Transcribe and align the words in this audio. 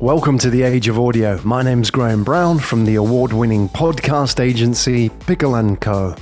Welcome 0.00 0.38
to 0.38 0.48
the 0.48 0.62
Age 0.62 0.88
of 0.88 0.98
Audio. 0.98 1.38
My 1.44 1.62
name's 1.62 1.90
Graham 1.90 2.24
Brown 2.24 2.58
from 2.58 2.86
the 2.86 2.94
award-winning 2.94 3.68
podcast 3.68 4.40
agency 4.40 5.10
Pickle 5.10 5.76
& 5.76 5.76
Co. 5.76 6.16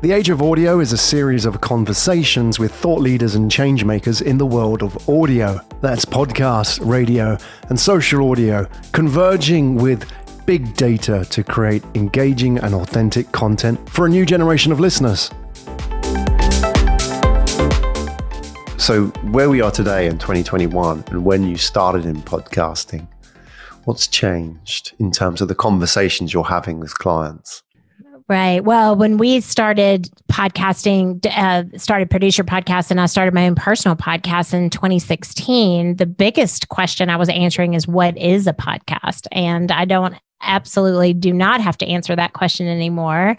The 0.00 0.10
Age 0.10 0.30
of 0.30 0.42
Audio 0.42 0.80
is 0.80 0.92
a 0.92 0.98
series 0.98 1.44
of 1.44 1.60
conversations 1.60 2.58
with 2.58 2.74
thought 2.74 3.00
leaders 3.00 3.36
and 3.36 3.48
changemakers 3.48 4.20
in 4.20 4.36
the 4.36 4.46
world 4.46 4.82
of 4.82 5.08
audio. 5.08 5.60
That's 5.80 6.04
podcast, 6.04 6.84
radio, 6.84 7.38
and 7.68 7.78
social 7.78 8.28
audio, 8.28 8.68
converging 8.90 9.76
with 9.76 10.10
big 10.44 10.74
data 10.74 11.24
to 11.26 11.44
create 11.44 11.84
engaging 11.94 12.58
and 12.58 12.74
authentic 12.74 13.30
content 13.30 13.88
for 13.88 14.06
a 14.06 14.08
new 14.08 14.26
generation 14.26 14.72
of 14.72 14.80
listeners. 14.80 15.30
So, 18.76 19.06
where 19.30 19.48
we 19.48 19.60
are 19.60 19.70
today 19.70 20.06
in 20.06 20.18
2021 20.18 21.04
and 21.10 21.24
when 21.24 21.44
you 21.44 21.56
started 21.56 22.06
in 22.06 22.16
podcasting, 22.22 23.06
what's 23.90 24.06
changed 24.06 24.92
in 25.00 25.10
terms 25.10 25.40
of 25.40 25.48
the 25.48 25.54
conversations 25.54 26.32
you're 26.32 26.44
having 26.44 26.78
with 26.78 26.96
clients? 27.00 27.64
Right. 28.28 28.60
Well, 28.60 28.94
when 28.94 29.16
we 29.16 29.40
started 29.40 30.08
podcasting, 30.30 31.26
uh, 31.26 31.76
started 31.76 32.08
Produce 32.08 32.38
Your 32.38 32.44
Podcast, 32.44 32.92
and 32.92 33.00
I 33.00 33.06
started 33.06 33.34
my 33.34 33.48
own 33.48 33.56
personal 33.56 33.96
podcast 33.96 34.54
in 34.54 34.70
2016, 34.70 35.96
the 35.96 36.06
biggest 36.06 36.68
question 36.68 37.10
I 37.10 37.16
was 37.16 37.28
answering 37.30 37.74
is 37.74 37.88
what 37.88 38.16
is 38.16 38.46
a 38.46 38.52
podcast? 38.52 39.26
And 39.32 39.72
I 39.72 39.86
don't 39.86 40.14
absolutely 40.40 41.12
do 41.12 41.32
not 41.32 41.60
have 41.60 41.76
to 41.78 41.86
answer 41.88 42.14
that 42.14 42.32
question 42.32 42.68
anymore. 42.68 43.36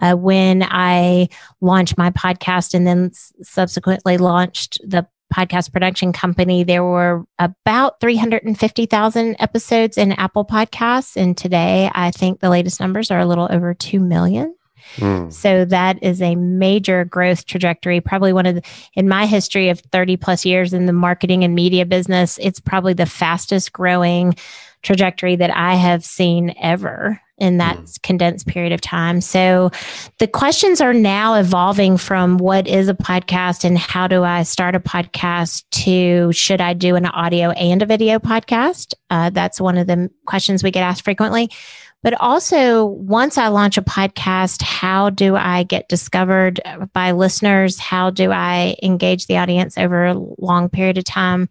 Uh, 0.00 0.14
when 0.14 0.62
I 0.62 1.28
launched 1.60 1.98
my 1.98 2.10
podcast 2.10 2.72
and 2.72 2.86
then 2.86 3.10
subsequently 3.42 4.16
launched 4.16 4.78
the 4.86 5.08
podcast 5.32 5.72
production 5.72 6.12
company, 6.12 6.64
there 6.64 6.84
were 6.84 7.24
about 7.38 8.00
350,000 8.00 9.36
episodes 9.38 9.98
in 9.98 10.12
Apple 10.12 10.44
Podcasts. 10.44 11.16
And 11.16 11.36
today, 11.36 11.90
I 11.94 12.10
think 12.10 12.40
the 12.40 12.50
latest 12.50 12.80
numbers 12.80 13.10
are 13.10 13.20
a 13.20 13.26
little 13.26 13.48
over 13.50 13.74
2 13.74 14.00
million. 14.00 14.54
Mm. 14.96 15.32
So 15.32 15.64
that 15.66 16.02
is 16.02 16.22
a 16.22 16.34
major 16.36 17.04
growth 17.04 17.46
trajectory. 17.46 18.00
Probably 18.00 18.32
one 18.32 18.46
of 18.46 18.56
the, 18.56 18.62
in 18.94 19.08
my 19.08 19.26
history 19.26 19.68
of 19.68 19.80
30 19.92 20.16
plus 20.16 20.44
years 20.44 20.72
in 20.72 20.86
the 20.86 20.92
marketing 20.92 21.44
and 21.44 21.54
media 21.54 21.84
business, 21.84 22.38
it's 22.40 22.60
probably 22.60 22.94
the 22.94 23.06
fastest 23.06 23.72
growing 23.72 24.34
trajectory 24.82 25.36
that 25.36 25.54
I 25.54 25.74
have 25.74 26.04
seen 26.04 26.54
ever 26.60 27.20
in 27.38 27.58
that 27.58 27.76
mm. 27.76 28.02
condensed 28.02 28.46
period 28.46 28.72
of 28.72 28.80
time. 28.80 29.20
So 29.20 29.70
the 30.18 30.26
questions 30.26 30.80
are 30.80 30.94
now 30.94 31.34
evolving 31.34 31.96
from 31.96 32.38
what 32.38 32.66
is 32.66 32.88
a 32.88 32.94
podcast 32.94 33.64
and 33.64 33.78
how 33.78 34.06
do 34.08 34.24
I 34.24 34.42
start 34.42 34.74
a 34.74 34.80
podcast 34.80 35.64
to 35.84 36.32
should 36.32 36.60
I 36.60 36.74
do 36.74 36.96
an 36.96 37.06
audio 37.06 37.50
and 37.50 37.82
a 37.82 37.86
video 37.86 38.18
podcast? 38.18 38.94
Uh, 39.10 39.30
that's 39.30 39.60
one 39.60 39.78
of 39.78 39.86
the 39.86 40.10
questions 40.26 40.62
we 40.62 40.70
get 40.70 40.82
asked 40.82 41.04
frequently. 41.04 41.50
But 42.00 42.14
also, 42.20 42.84
once 42.84 43.38
I 43.38 43.48
launch 43.48 43.76
a 43.76 43.82
podcast, 43.82 44.62
how 44.62 45.10
do 45.10 45.34
I 45.34 45.64
get 45.64 45.88
discovered 45.88 46.60
by 46.92 47.10
listeners? 47.10 47.78
How 47.78 48.10
do 48.10 48.30
I 48.30 48.76
engage 48.84 49.26
the 49.26 49.38
audience 49.38 49.76
over 49.76 50.06
a 50.06 50.14
long 50.38 50.68
period 50.68 50.96
of 50.98 51.04
time? 51.04 51.48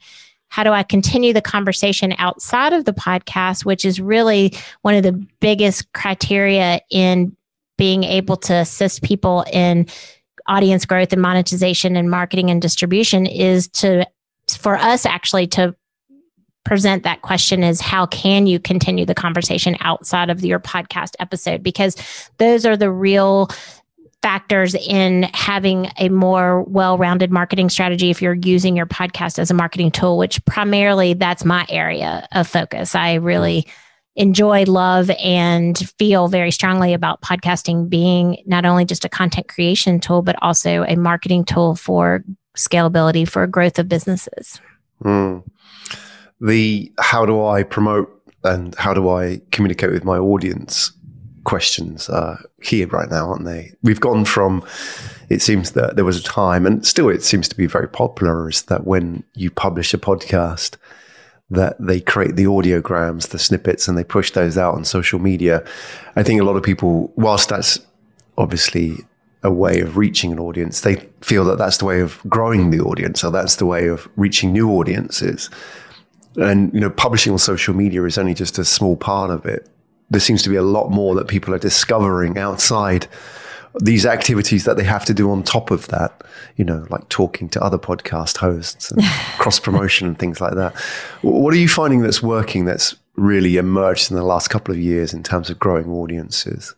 How 0.49 0.63
do 0.63 0.71
I 0.71 0.83
continue 0.83 1.33
the 1.33 1.41
conversation 1.41 2.13
outside 2.17 2.73
of 2.73 2.85
the 2.85 2.93
podcast, 2.93 3.65
which 3.65 3.85
is 3.85 3.99
really 3.99 4.53
one 4.81 4.95
of 4.95 5.03
the 5.03 5.13
biggest 5.39 5.91
criteria 5.93 6.81
in 6.89 7.35
being 7.77 8.03
able 8.03 8.37
to 8.37 8.53
assist 8.53 9.03
people 9.03 9.45
in 9.51 9.87
audience 10.47 10.85
growth 10.85 11.13
and 11.13 11.21
monetization 11.21 11.95
and 11.95 12.09
marketing 12.09 12.49
and 12.49 12.61
distribution 12.61 13.25
is 13.25 13.67
to 13.67 14.05
for 14.49 14.77
us 14.77 15.05
actually 15.05 15.45
to 15.45 15.75
present 16.67 17.03
that 17.03 17.21
question 17.21 17.63
is 17.63 17.79
how 17.79 18.05
can 18.05 18.45
you 18.45 18.59
continue 18.59 19.05
the 19.05 19.15
conversation 19.15 19.77
outside 19.79 20.29
of 20.29 20.43
your 20.43 20.59
podcast 20.59 21.15
episode? 21.19 21.63
Because 21.63 21.95
those 22.39 22.65
are 22.65 22.75
the 22.75 22.91
real 22.91 23.49
factors 24.21 24.73
in 24.73 25.23
having 25.33 25.89
a 25.99 26.09
more 26.09 26.63
well-rounded 26.63 27.31
marketing 27.31 27.69
strategy 27.69 28.09
if 28.09 28.21
you're 28.21 28.33
using 28.33 28.75
your 28.75 28.85
podcast 28.85 29.37
as 29.37 29.51
a 29.51 29.53
marketing 29.53 29.91
tool 29.91 30.17
which 30.17 30.43
primarily 30.45 31.13
that's 31.13 31.45
my 31.45 31.65
area 31.69 32.27
of 32.31 32.47
focus 32.47 32.95
i 32.95 33.13
really 33.13 33.65
enjoy 34.15 34.63
love 34.63 35.11
and 35.23 35.77
feel 35.99 36.27
very 36.27 36.49
strongly 36.49 36.93
about 36.93 37.21
podcasting 37.21 37.87
being 37.87 38.41
not 38.47 38.65
only 38.65 38.83
just 38.83 39.05
a 39.05 39.09
content 39.09 39.47
creation 39.47 39.99
tool 39.99 40.23
but 40.23 40.35
also 40.41 40.83
a 40.87 40.95
marketing 40.95 41.45
tool 41.45 41.75
for 41.75 42.23
scalability 42.57 43.27
for 43.27 43.45
growth 43.45 43.77
of 43.77 43.87
businesses 43.87 44.59
mm. 45.03 45.43
the 46.41 46.91
how 46.99 47.23
do 47.23 47.45
i 47.45 47.61
promote 47.61 48.11
and 48.43 48.73
how 48.75 48.95
do 48.95 49.09
i 49.09 49.39
communicate 49.51 49.91
with 49.91 50.03
my 50.03 50.17
audience 50.17 50.91
questions 51.47 52.09
are 52.09 52.43
here 52.61 52.87
right 52.87 53.09
now, 53.09 53.29
aren't 53.29 53.45
they? 53.45 53.71
We've 53.81 54.01
gone 54.01 54.25
from 54.25 54.65
it 55.29 55.41
seems 55.41 55.71
that 55.71 55.95
there 55.95 56.03
was 56.03 56.19
a 56.19 56.23
time, 56.23 56.65
and 56.65 56.85
still 56.85 57.09
it 57.09 57.23
seems 57.23 57.47
to 57.47 57.55
be 57.55 57.67
very 57.67 57.87
popular, 57.87 58.49
is 58.49 58.63
that 58.63 58.85
when 58.85 59.23
you 59.33 59.49
publish 59.49 59.93
a 59.93 59.97
podcast, 59.97 60.75
that 61.49 61.77
they 61.79 62.01
create 62.01 62.35
the 62.35 62.43
audiograms, 62.43 63.29
the 63.29 63.39
snippets, 63.39 63.87
and 63.87 63.97
they 63.97 64.03
push 64.03 64.31
those 64.31 64.57
out 64.57 64.75
on 64.75 64.83
social 64.83 65.19
media. 65.19 65.63
I 66.17 66.23
think 66.23 66.41
a 66.41 66.43
lot 66.43 66.57
of 66.57 66.63
people, 66.63 67.13
whilst 67.15 67.47
that's 67.47 67.79
obviously 68.37 68.97
a 69.41 69.51
way 69.51 69.79
of 69.79 69.95
reaching 69.95 70.33
an 70.33 70.39
audience, 70.39 70.81
they 70.81 70.95
feel 71.21 71.45
that 71.45 71.57
that's 71.57 71.77
the 71.77 71.85
way 71.85 72.01
of 72.01 72.19
growing 72.27 72.71
the 72.71 72.81
audience, 72.81 73.23
or 73.23 73.31
that's 73.31 73.55
the 73.55 73.65
way 73.65 73.87
of 73.87 74.09
reaching 74.17 74.51
new 74.51 74.69
audiences. 74.71 75.49
And 76.35 76.73
you 76.73 76.81
know, 76.81 76.89
publishing 76.89 77.31
on 77.31 77.39
social 77.39 77.73
media 77.73 78.03
is 78.03 78.17
only 78.17 78.33
just 78.33 78.59
a 78.59 78.65
small 78.65 78.97
part 78.97 79.29
of 79.29 79.45
it 79.45 79.69
there 80.09 80.21
seems 80.21 80.43
to 80.43 80.49
be 80.49 80.55
a 80.55 80.63
lot 80.63 80.89
more 80.89 81.15
that 81.15 81.27
people 81.27 81.53
are 81.53 81.59
discovering 81.59 82.37
outside 82.37 83.07
these 83.79 84.05
activities 84.05 84.65
that 84.65 84.77
they 84.77 84.83
have 84.83 85.05
to 85.05 85.13
do 85.13 85.29
on 85.29 85.43
top 85.43 85.71
of 85.71 85.87
that, 85.89 86.23
you 86.55 86.65
know, 86.65 86.85
like 86.89 87.07
talking 87.09 87.47
to 87.49 87.63
other 87.63 87.77
podcast 87.77 88.37
hosts 88.37 88.91
and 88.91 89.03
cross 89.37 89.59
promotion 89.59 90.07
and 90.07 90.17
things 90.17 90.41
like 90.41 90.55
that. 90.55 90.75
What 91.21 91.53
are 91.53 91.57
you 91.57 91.69
finding 91.69 92.01
that's 92.01 92.23
working 92.23 92.65
that's 92.65 92.95
really 93.15 93.57
emerged 93.57 94.09
in 94.09 94.17
the 94.17 94.23
last 94.23 94.49
couple 94.49 94.73
of 94.73 94.79
years 94.79 95.13
in 95.13 95.23
terms 95.23 95.49
of 95.49 95.59
growing 95.59 95.89
audiences? 95.89 96.75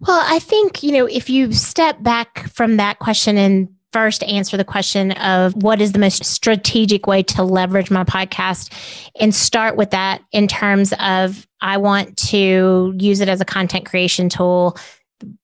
Well, 0.00 0.22
I 0.24 0.38
think, 0.38 0.82
you 0.82 0.92
know, 0.92 1.06
if 1.06 1.28
you 1.28 1.52
step 1.52 2.02
back 2.02 2.48
from 2.48 2.78
that 2.78 2.98
question 2.98 3.36
and 3.36 3.68
first 3.92 4.22
answer 4.24 4.56
the 4.56 4.64
question 4.64 5.12
of 5.12 5.54
what 5.62 5.80
is 5.80 5.92
the 5.92 5.98
most 5.98 6.24
strategic 6.24 7.06
way 7.06 7.22
to 7.24 7.42
leverage 7.42 7.90
my 7.90 8.04
podcast 8.04 8.72
and 9.18 9.34
start 9.34 9.76
with 9.76 9.90
that 9.90 10.22
in 10.32 10.46
terms 10.46 10.92
of 10.98 11.46
I 11.60 11.76
want 11.76 12.16
to 12.28 12.94
use 12.98 13.20
it 13.20 13.28
as 13.28 13.40
a 13.40 13.44
content 13.44 13.86
creation 13.86 14.28
tool 14.28 14.76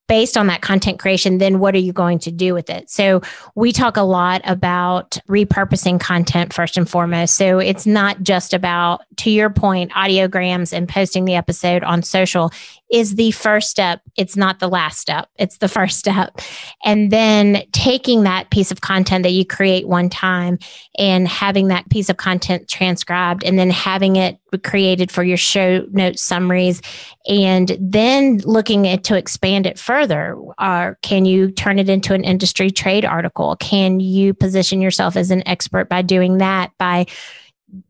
based 0.09 0.37
on 0.37 0.47
that 0.47 0.63
content 0.63 0.99
creation, 0.99 1.39
then 1.39 1.59
what 1.59 1.75
are 1.75 1.81
you 1.81 1.93
going 1.93 2.19
to 2.21 2.31
do 2.31 2.55
with 2.55 2.71
it? 2.71 2.89
So 2.89 3.23
we 3.57 3.73
talk 3.73 3.97
a 3.97 4.03
lot 4.03 4.41
about 4.45 5.19
repurposing 5.29 6.01
content 6.01 6.53
first 6.53 6.77
and 6.77 6.89
foremost. 6.89 7.35
So 7.35 7.59
it's 7.59 7.87
not 7.87 8.23
just 8.23 8.55
about, 8.55 9.03
to 9.19 9.31
your 9.31 9.51
point, 9.51 9.91
audiograms 9.93 10.73
and 10.73 10.89
posting 10.89 11.25
the 11.25 11.35
episode 11.35 11.83
on 11.83 12.03
social 12.03 12.53
is 12.91 13.17
the 13.17 13.31
first 13.33 13.71
step. 13.71 14.01
It's 14.17 14.37
not 14.37 14.61
the 14.61 14.69
last 14.69 14.99
step. 14.99 15.29
It's 15.39 15.59
the 15.59 15.69
first 15.69 15.99
step. 15.99 16.41
And 16.85 17.11
then 17.11 17.65
taking 17.73 18.23
that 18.23 18.51
piece 18.51 18.71
of 18.71 18.81
content 18.81 19.25
that 19.25 19.33
you 19.33 19.45
create 19.45 19.89
one 19.89 20.09
time 20.09 20.59
and 20.99 21.27
having 21.27 21.69
that 21.69 21.89
piece 21.91 22.09
of 22.09 22.17
content 22.17 22.69
transcribed 22.69 23.45
and 23.45 23.59
then 23.59 23.71
having 23.71 24.17
it 24.17 24.39
created 24.63 25.11
for 25.11 25.23
your 25.23 25.37
show 25.37 25.85
notes 25.91 26.23
summaries 26.23 26.81
and 27.29 27.77
then 27.81 28.39
looking 28.45 28.87
at 28.87 29.05
to 29.05 29.17
expand 29.17 29.67
it 29.67 29.79
further? 29.79 30.37
Or 30.59 30.99
can 31.03 31.25
you 31.25 31.51
turn 31.51 31.79
it 31.79 31.89
into 31.89 32.15
an 32.15 32.25
industry 32.25 32.71
trade 32.71 33.05
article? 33.05 33.57
Can 33.57 34.01
you 34.01 34.33
position 34.33 34.81
yourself 34.81 35.17
as 35.17 35.31
an 35.31 35.47
expert 35.47 35.89
by 35.89 36.03
doing 36.03 36.39
that? 36.39 36.71
By 36.79 37.07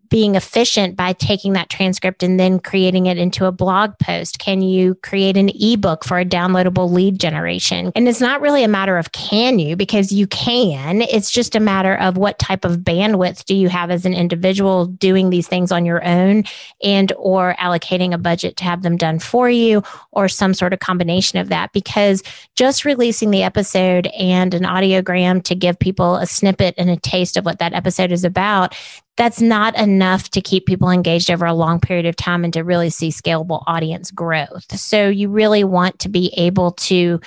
being 0.09 0.35
efficient 0.35 0.97
by 0.97 1.13
taking 1.13 1.53
that 1.55 1.71
transcript 1.71 2.23
and 2.23 2.39
then 2.39 2.59
creating 2.59 3.07
it 3.07 3.19
into 3.19 3.47
a 3.47 3.53
blog 3.53 3.99
post? 3.99 4.39
Can 4.39 4.63
you 4.63 4.95
create 4.97 5.37
an 5.37 5.51
ebook 5.55 6.05
for 6.05 6.19
a 6.19 6.25
downloadable 6.25 6.91
lead 6.91 7.19
generation? 7.19 7.93
And 7.95 8.09
it's 8.09 8.21
not 8.21 8.41
really 8.41 8.65
a 8.65 8.69
matter 8.69 8.99
of 8.99 9.13
can 9.13 9.59
you, 9.59 9.77
because 9.77 10.13
you 10.13 10.27
can. 10.27 11.03
It's 11.03 11.31
just 11.31 11.55
a 11.55 11.61
matter 11.61 11.97
of 11.97 12.17
what 12.17 12.39
type 12.39 12.65
of 12.65 12.79
bandwidth 12.79 13.45
do 13.45 13.55
you 13.55 13.69
have 13.69 13.91
as 13.91 14.05
an 14.05 14.15
individual 14.15 14.87
doing 14.87 15.31
these 15.31 15.49
things 15.49 15.73
on 15.73 15.85
your 15.85 16.05
own 16.07 16.45
and 16.83 17.13
or 17.17 17.55
allocating 17.59 18.13
a 18.13 18.19
budget 18.19 18.57
to 18.57 18.65
have 18.65 18.83
them 18.83 18.97
done 18.97 19.19
for 19.19 19.51
you 19.51 19.83
or 20.13 20.29
some 20.29 20.55
sort 20.55 20.73
of 20.73 20.81
combination 20.81 21.39
of 21.39 21.49
that. 21.49 21.73
Because 21.73 22.23
just 22.55 22.85
releasing 22.85 23.31
the 23.31 23.43
episode 23.43 24.07
and 24.09 24.55
an 24.55 24.63
audiogram 24.63 25.43
to 25.45 25.55
give 25.55 25.79
people 25.79 26.17
a 26.17 26.27
snippet 26.27 26.75
and 26.79 26.91
a 26.91 26.97
taste 26.97 27.37
of 27.37 27.45
what 27.45 27.59
that 27.59 27.73
episode 27.73 28.13
is 28.13 28.25
about 28.25 28.75
that's 29.17 29.41
not 29.41 29.77
enough 29.77 30.31
to 30.31 30.41
keep 30.41 30.67
people 30.67 30.91
engaged 30.91 31.31
over 31.31 31.47
a 31.47 31.55
long 31.55 31.81
period 31.81 32.07
of 32.07 32.17
time 32.17 32.45
and 32.45 32.53
to 32.53 32.63
really 32.63 32.91
see 32.91 33.09
scalable 33.09 33.63
audience 33.67 34.11
growth. 34.11 34.79
So 34.79 35.09
you 35.09 35.29
really 35.29 35.65
want 35.65 35.99
to 36.01 36.09
be 36.09 36.33
able 36.37 36.73
to 36.73 37.21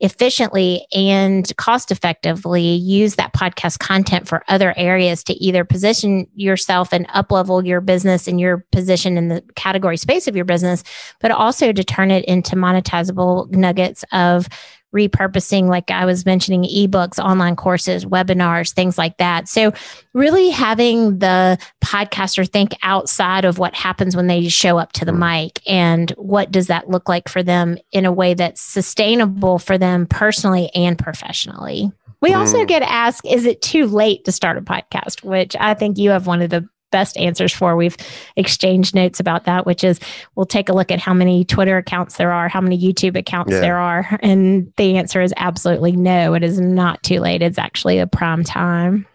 efficiently 0.00 0.86
and 0.94 1.54
cost 1.56 1.90
effectively 1.90 2.62
use 2.62 3.16
that 3.16 3.34
podcast 3.34 3.78
content 3.78 4.26
for 4.26 4.42
other 4.48 4.72
areas 4.78 5.22
to 5.22 5.34
either 5.34 5.62
position 5.62 6.26
yourself 6.34 6.92
and 6.92 7.06
up 7.10 7.30
level 7.30 7.64
your 7.64 7.82
business 7.82 8.26
and 8.26 8.40
your 8.40 8.64
position 8.72 9.18
in 9.18 9.28
the 9.28 9.42
category 9.56 9.98
space 9.98 10.26
of 10.26 10.34
your 10.34 10.46
business, 10.46 10.82
but 11.20 11.30
also 11.30 11.70
to 11.70 11.84
turn 11.84 12.10
it 12.10 12.24
into 12.24 12.56
monetizable 12.56 13.50
nuggets 13.50 14.02
of 14.12 14.48
repurposing, 14.94 15.68
like 15.68 15.90
I 15.90 16.04
was 16.04 16.26
mentioning, 16.26 16.64
ebooks, 16.64 17.18
online 17.18 17.56
courses, 17.56 18.04
webinars, 18.04 18.72
things 18.72 18.98
like 18.98 19.16
that. 19.18 19.48
So, 19.48 19.72
really 20.12 20.50
having 20.50 21.18
the 21.18 21.58
podcaster 21.82 22.48
think 22.48 22.74
outside 22.82 23.44
of 23.44 23.58
what 23.58 23.74
happens 23.74 24.16
when 24.16 24.26
they 24.26 24.48
show 24.48 24.78
up 24.78 24.92
to 24.92 25.04
the 25.04 25.12
mm. 25.12 25.44
mic 25.44 25.60
and 25.66 26.10
what 26.16 26.50
does 26.50 26.66
that 26.66 26.88
look 26.88 27.08
like 27.08 27.28
for 27.28 27.42
them 27.42 27.78
in 27.92 28.04
a 28.04 28.12
way 28.12 28.34
that's 28.34 28.60
sustainable 28.60 29.58
for 29.58 29.78
them 29.78 30.06
personally 30.06 30.70
and 30.74 30.98
professionally. 30.98 31.90
We 32.20 32.34
also 32.34 32.58
mm. 32.58 32.68
get 32.68 32.82
asked, 32.82 33.24
is 33.24 33.46
it 33.46 33.62
too 33.62 33.86
late 33.86 34.24
to 34.24 34.32
start 34.32 34.58
a 34.58 34.60
podcast? 34.60 35.22
Which 35.22 35.56
I 35.58 35.74
think 35.74 35.96
you 35.96 36.10
have 36.10 36.26
one 36.26 36.42
of 36.42 36.50
the 36.50 36.68
best 36.90 37.16
answers 37.16 37.52
for. 37.52 37.76
We've 37.76 37.96
exchanged 38.36 38.94
notes 38.94 39.20
about 39.20 39.44
that, 39.44 39.66
which 39.66 39.84
is 39.84 40.00
we'll 40.34 40.46
take 40.46 40.68
a 40.68 40.72
look 40.72 40.90
at 40.90 40.98
how 40.98 41.14
many 41.14 41.44
Twitter 41.44 41.76
accounts 41.76 42.16
there 42.16 42.32
are, 42.32 42.48
how 42.48 42.60
many 42.60 42.78
YouTube 42.78 43.16
accounts 43.16 43.52
yeah. 43.52 43.60
there 43.60 43.78
are. 43.78 44.18
And 44.22 44.72
the 44.76 44.96
answer 44.96 45.20
is 45.20 45.32
absolutely 45.36 45.92
no, 45.92 46.34
it 46.34 46.42
is 46.42 46.60
not 46.60 47.02
too 47.02 47.20
late. 47.20 47.42
It's 47.42 47.58
actually 47.58 47.98
a 47.98 48.06
prime 48.06 48.44
time. 48.44 49.06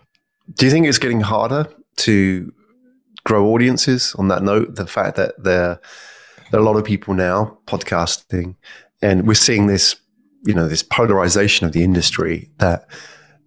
Do 0.53 0.65
you 0.65 0.71
think 0.71 0.85
it's 0.85 0.99
getting 0.99 1.21
harder 1.21 1.67
to 1.97 2.53
grow 3.23 3.47
audiences 3.47 4.15
on 4.15 4.27
that 4.27 4.43
note? 4.43 4.75
The 4.75 4.87
fact 4.87 5.17
that 5.17 5.43
there, 5.43 5.79
there 6.51 6.59
are 6.59 6.63
a 6.63 6.65
lot 6.65 6.77
of 6.77 6.85
people 6.85 7.13
now 7.13 7.57
podcasting, 7.65 8.55
and 9.01 9.27
we're 9.27 9.33
seeing 9.33 9.67
this, 9.67 9.95
you 10.45 10.53
know, 10.53 10.67
this 10.67 10.83
polarization 10.83 11.65
of 11.65 11.73
the 11.73 11.83
industry 11.83 12.49
that 12.59 12.87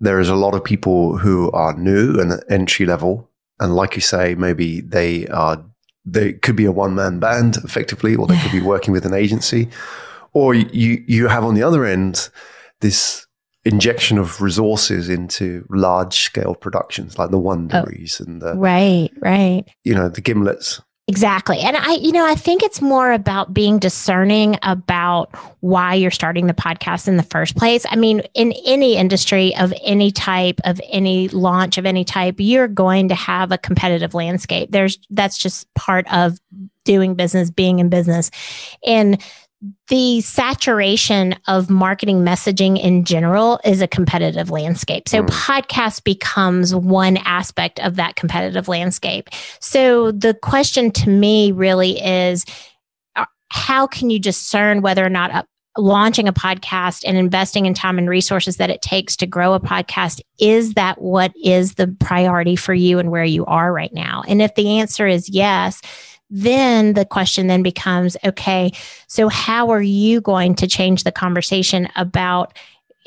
there 0.01 0.21
is 0.21 0.29
a 0.29 0.35
lot 0.35 0.55
of 0.55 0.63
people 0.63 1.17
who 1.17 1.51
are 1.53 1.75
new 1.75 2.19
and 2.21 2.43
entry 2.51 2.87
level 2.87 3.28
and 3.61 3.75
like 3.75 3.95
you 3.95 4.01
say, 4.01 4.35
maybe 4.35 4.81
they 4.81 5.27
are 5.29 5.63
they 6.05 6.33
could 6.33 6.57
be 6.57 6.65
a 6.65 6.73
one 6.73 6.95
man 6.95 7.19
band 7.19 7.59
effectively, 7.59 8.15
or 8.15 8.27
they 8.27 8.39
could 8.39 8.53
be 8.53 8.63
working 8.63 8.93
with 8.93 9.05
an 9.05 9.15
agency, 9.15 9.69
or 10.33 10.55
you 10.55 11.05
you 11.07 11.29
have 11.29 11.45
on 11.45 11.55
the 11.55 11.63
other 11.63 11.85
end 11.85 12.31
this 12.81 13.27
injection 13.65 14.17
of 14.19 14.41
resources 14.41 15.09
into 15.09 15.67
large 15.69 16.21
scale 16.21 16.55
productions 16.55 17.19
like 17.19 17.31
the 17.31 17.39
Wonderies 17.39 18.21
oh, 18.21 18.25
and 18.25 18.41
the 18.41 18.55
right, 18.55 19.11
right, 19.21 19.65
you 19.85 19.95
know 19.95 20.09
the 20.09 20.23
Gimlets 20.23 20.81
Exactly. 21.09 21.59
And 21.61 21.75
I, 21.75 21.95
you 21.95 22.13
know, 22.13 22.27
I 22.27 22.35
think 22.35 22.63
it's 22.63 22.83
more 22.83 23.13
about 23.13 23.55
being 23.55 23.79
discerning 23.79 24.59
about 24.63 25.35
why 25.61 25.95
you're 25.95 26.11
starting 26.11 26.47
the 26.49 26.53
podcast 26.53 27.09
in 27.09 27.17
the 27.17 27.23
first 27.23 27.57
place. 27.57 27.87
I 27.89 27.97
mean, 27.97 28.21
in 28.35 28.53
any 28.67 28.95
industry 28.99 29.57
of 29.57 29.73
any 29.83 30.13
type, 30.13 30.61
of 30.65 30.79
any 30.91 31.29
launch 31.29 31.79
of 31.79 31.87
any 31.87 32.05
type, 32.05 32.35
you're 32.39 32.69
going 32.69 33.09
to 33.09 33.15
have 33.15 33.51
a 33.53 33.57
competitive 33.57 34.13
landscape. 34.13 34.71
There's 34.71 34.99
that's 35.09 35.39
just 35.39 35.73
part 35.73 36.07
of 36.13 36.37
doing 36.85 37.15
business, 37.15 37.51
being 37.51 37.79
in 37.79 37.89
business. 37.89 38.31
And 38.85 39.19
the 39.89 40.21
saturation 40.21 41.35
of 41.49 41.69
marketing 41.69 42.25
messaging 42.25 42.81
in 42.81 43.05
general 43.05 43.59
is 43.65 43.81
a 43.81 43.89
competitive 43.89 44.51
landscape. 44.51 45.09
So, 45.09 45.23
mm. 45.23 45.29
podcast 45.29 46.05
becomes 46.05 46.75
one 46.75 47.17
aspect 47.19 47.81
of 47.81 47.97
that 47.97 48.15
competitive 48.15 48.69
landscape. 48.69 49.29
So, 49.61 50.13
the 50.13 50.35
question 50.35 50.93
to 50.93 51.11
me 51.11 51.51
really 51.51 52.01
is 52.01 52.45
uh, 53.17 53.25
how 53.51 53.87
can 53.87 54.11
you 54.11 54.21
discern 54.21 54.81
whether 54.81 55.05
or 55.05 55.11
not 55.11 55.33
a, 55.33 55.45
launching 55.77 56.29
a 56.29 56.33
podcast 56.33 57.03
and 57.07 57.17
investing 57.17 57.67
in 57.67 57.75
time 57.75 57.99
and 57.99 58.09
resources 58.09 58.57
that 58.57 58.71
it 58.71 58.83
takes 58.83 59.17
to 59.17 59.27
grow 59.27 59.55
a 59.55 59.61
podcast 59.61 60.21
is 60.39 60.75
that 60.75 61.01
what 61.01 61.33
is 61.43 61.75
the 61.75 61.87
priority 62.01 62.57
for 62.57 62.75
you 62.75 62.99
and 62.99 63.11
where 63.11 63.25
you 63.25 63.45
are 63.47 63.73
right 63.73 63.95
now 63.95 64.25
and 64.27 64.43
if 64.43 64.55
the 64.57 64.79
answer 64.81 65.07
is 65.07 65.29
yes 65.29 65.81
then 66.31 66.93
the 66.93 67.05
question 67.05 67.47
then 67.47 67.63
becomes 67.63 68.17
okay 68.25 68.71
so 69.07 69.29
how 69.29 69.71
are 69.71 69.83
you 69.83 70.21
going 70.21 70.55
to 70.55 70.67
change 70.67 71.05
the 71.05 71.13
conversation 71.13 71.89
about 71.97 72.53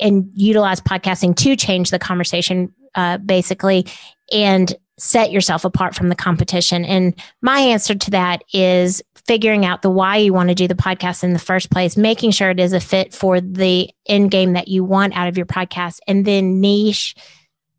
and 0.00 0.30
utilize 0.34 0.80
podcasting 0.80 1.34
to 1.36 1.56
change 1.56 1.90
the 1.90 1.98
conversation 1.98 2.72
uh, 2.94 3.18
basically 3.18 3.86
and 4.32 4.74
set 4.98 5.32
yourself 5.32 5.64
apart 5.64 5.94
from 5.94 6.08
the 6.08 6.14
competition? 6.14 6.84
And 6.84 7.14
my 7.40 7.58
answer 7.58 7.94
to 7.94 8.10
that 8.10 8.42
is 8.52 9.02
figuring 9.26 9.64
out 9.64 9.82
the 9.82 9.90
why 9.90 10.16
you 10.16 10.32
want 10.32 10.48
to 10.48 10.54
do 10.54 10.66
the 10.66 10.74
podcast 10.74 11.22
in 11.22 11.32
the 11.32 11.38
first 11.38 11.70
place 11.70 11.96
making 11.96 12.32
sure 12.32 12.50
it 12.50 12.58
is 12.58 12.72
a 12.72 12.80
fit 12.80 13.14
for 13.14 13.40
the 13.40 13.88
end 14.06 14.32
game 14.32 14.54
that 14.54 14.66
you 14.66 14.82
want 14.82 15.16
out 15.16 15.28
of 15.28 15.36
your 15.36 15.46
podcast 15.46 15.98
and 16.08 16.24
then 16.24 16.60
niche 16.60 17.14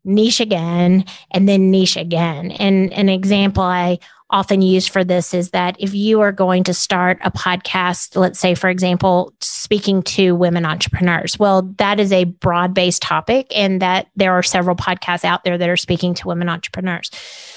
niche 0.04 0.40
again 0.40 1.04
and 1.30 1.48
then 1.48 1.70
niche 1.70 1.96
again. 1.96 2.50
And 2.52 2.92
an 2.92 3.08
example 3.08 3.62
i 3.62 3.98
often 4.34 4.60
used 4.62 4.90
for 4.90 5.04
this 5.04 5.32
is 5.32 5.50
that 5.50 5.76
if 5.78 5.94
you 5.94 6.20
are 6.20 6.32
going 6.32 6.64
to 6.64 6.74
start 6.74 7.18
a 7.22 7.30
podcast, 7.30 8.16
let's 8.16 8.40
say, 8.40 8.56
for 8.56 8.68
example, 8.68 9.32
speaking 9.40 10.02
to 10.02 10.34
women 10.34 10.66
entrepreneurs, 10.66 11.38
well, 11.38 11.62
that 11.78 12.00
is 12.00 12.10
a 12.12 12.24
broad 12.24 12.74
based 12.74 13.00
topic, 13.00 13.46
and 13.54 13.80
that 13.80 14.08
there 14.16 14.32
are 14.32 14.42
several 14.42 14.74
podcasts 14.74 15.24
out 15.24 15.44
there 15.44 15.56
that 15.56 15.68
are 15.68 15.76
speaking 15.76 16.14
to 16.14 16.26
women 16.26 16.48
entrepreneurs. 16.48 17.12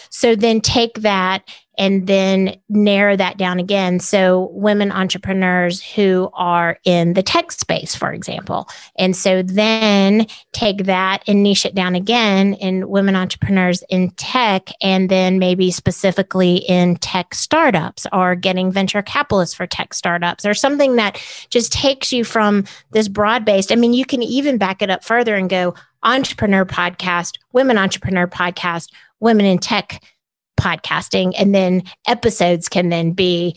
So 0.09 0.36
then 0.36 0.62
take 0.62 1.01
that 1.01 1.44
and 1.77 2.07
then 2.07 2.56
narrow 2.69 3.15
that 3.15 3.38
down 3.38 3.59
again. 3.59 4.00
So, 4.00 4.50
women 4.54 4.92
entrepreneurs 4.92 5.81
who 5.81 6.30
are 6.33 6.80
in 6.83 7.13
the 7.13 7.24
tech 7.24 7.51
space, 7.51 7.95
for 7.95 8.12
example. 8.12 8.68
And 8.98 9.15
so 9.15 9.44
then 9.44 10.25
take 10.54 10.86
that 10.86 11.24
and 11.27 11.44
niche 11.44 11.65
it 11.65 11.75
down 11.75 11.95
again 11.95 12.56
in 12.56 12.89
women 12.89 13.15
entrepreneurs 13.15 13.83
in 13.89 14.09
tech, 14.12 14.69
and 14.81 15.09
then 15.09 15.39
maybe 15.39 15.71
specifically 15.71 16.57
in 16.57 16.95
tech 16.98 17.36
startups 17.36 18.07
or 18.12 18.36
getting 18.36 18.71
venture 18.71 19.01
capitalists 19.01 19.56
for 19.56 19.68
tech 19.68 19.94
startups 19.94 20.45
or 20.45 20.54
something 20.54 20.95
that 20.95 21.21
just 21.50 21.71
takes 21.71 22.12
you 22.12 22.24
from 22.24 22.65
this 22.92 23.07
broad 23.07 23.45
based. 23.45 23.71
I 23.71 23.75
mean, 23.75 23.94
you 23.94 24.06
can 24.06 24.24
even 24.24 24.57
back 24.57 24.81
it 24.81 24.89
up 24.89 25.04
further 25.04 25.36
and 25.36 25.50
go 25.50 25.75
entrepreneur 26.04 26.65
podcast, 26.65 27.38
women 27.54 27.77
entrepreneur 27.77 28.27
podcast, 28.27 28.89
women 29.19 29.46
in 29.46 29.58
tech 29.58 30.04
podcasting 30.60 31.34
and 31.38 31.54
then 31.54 31.84
episodes 32.08 32.68
can 32.68 32.90
then 32.90 33.12
be 33.12 33.56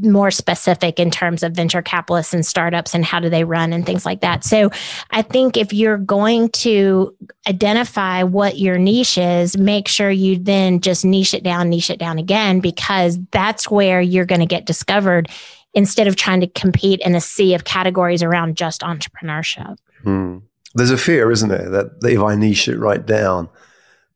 more 0.00 0.30
specific 0.30 1.00
in 1.00 1.10
terms 1.10 1.42
of 1.42 1.52
venture 1.52 1.82
capitalists 1.82 2.32
and 2.32 2.46
startups 2.46 2.94
and 2.94 3.04
how 3.04 3.18
do 3.18 3.28
they 3.28 3.42
run 3.42 3.72
and 3.72 3.84
things 3.84 4.06
like 4.06 4.20
that. 4.20 4.44
So 4.44 4.70
I 5.10 5.22
think 5.22 5.56
if 5.56 5.72
you're 5.72 5.98
going 5.98 6.50
to 6.50 7.16
identify 7.48 8.22
what 8.22 8.58
your 8.58 8.78
niche 8.78 9.18
is, 9.18 9.56
make 9.56 9.88
sure 9.88 10.10
you 10.10 10.38
then 10.38 10.80
just 10.80 11.04
niche 11.04 11.34
it 11.34 11.42
down, 11.42 11.68
niche 11.68 11.90
it 11.90 11.98
down 11.98 12.18
again, 12.18 12.60
because 12.60 13.18
that's 13.32 13.70
where 13.70 14.00
you're 14.00 14.26
going 14.26 14.40
to 14.40 14.46
get 14.46 14.66
discovered 14.66 15.28
instead 15.74 16.06
of 16.06 16.14
trying 16.14 16.40
to 16.40 16.46
compete 16.48 17.00
in 17.00 17.14
a 17.14 17.20
sea 17.20 17.54
of 17.54 17.64
categories 17.64 18.22
around 18.22 18.56
just 18.56 18.82
entrepreneurship. 18.82 19.76
Hmm. 20.04 20.38
There's 20.74 20.90
a 20.90 20.98
fear, 20.98 21.30
isn't 21.30 21.48
there, 21.48 21.68
that 21.70 21.90
if 22.02 22.20
I 22.20 22.34
niche 22.34 22.68
it 22.68 22.78
right 22.78 23.04
down, 23.04 23.48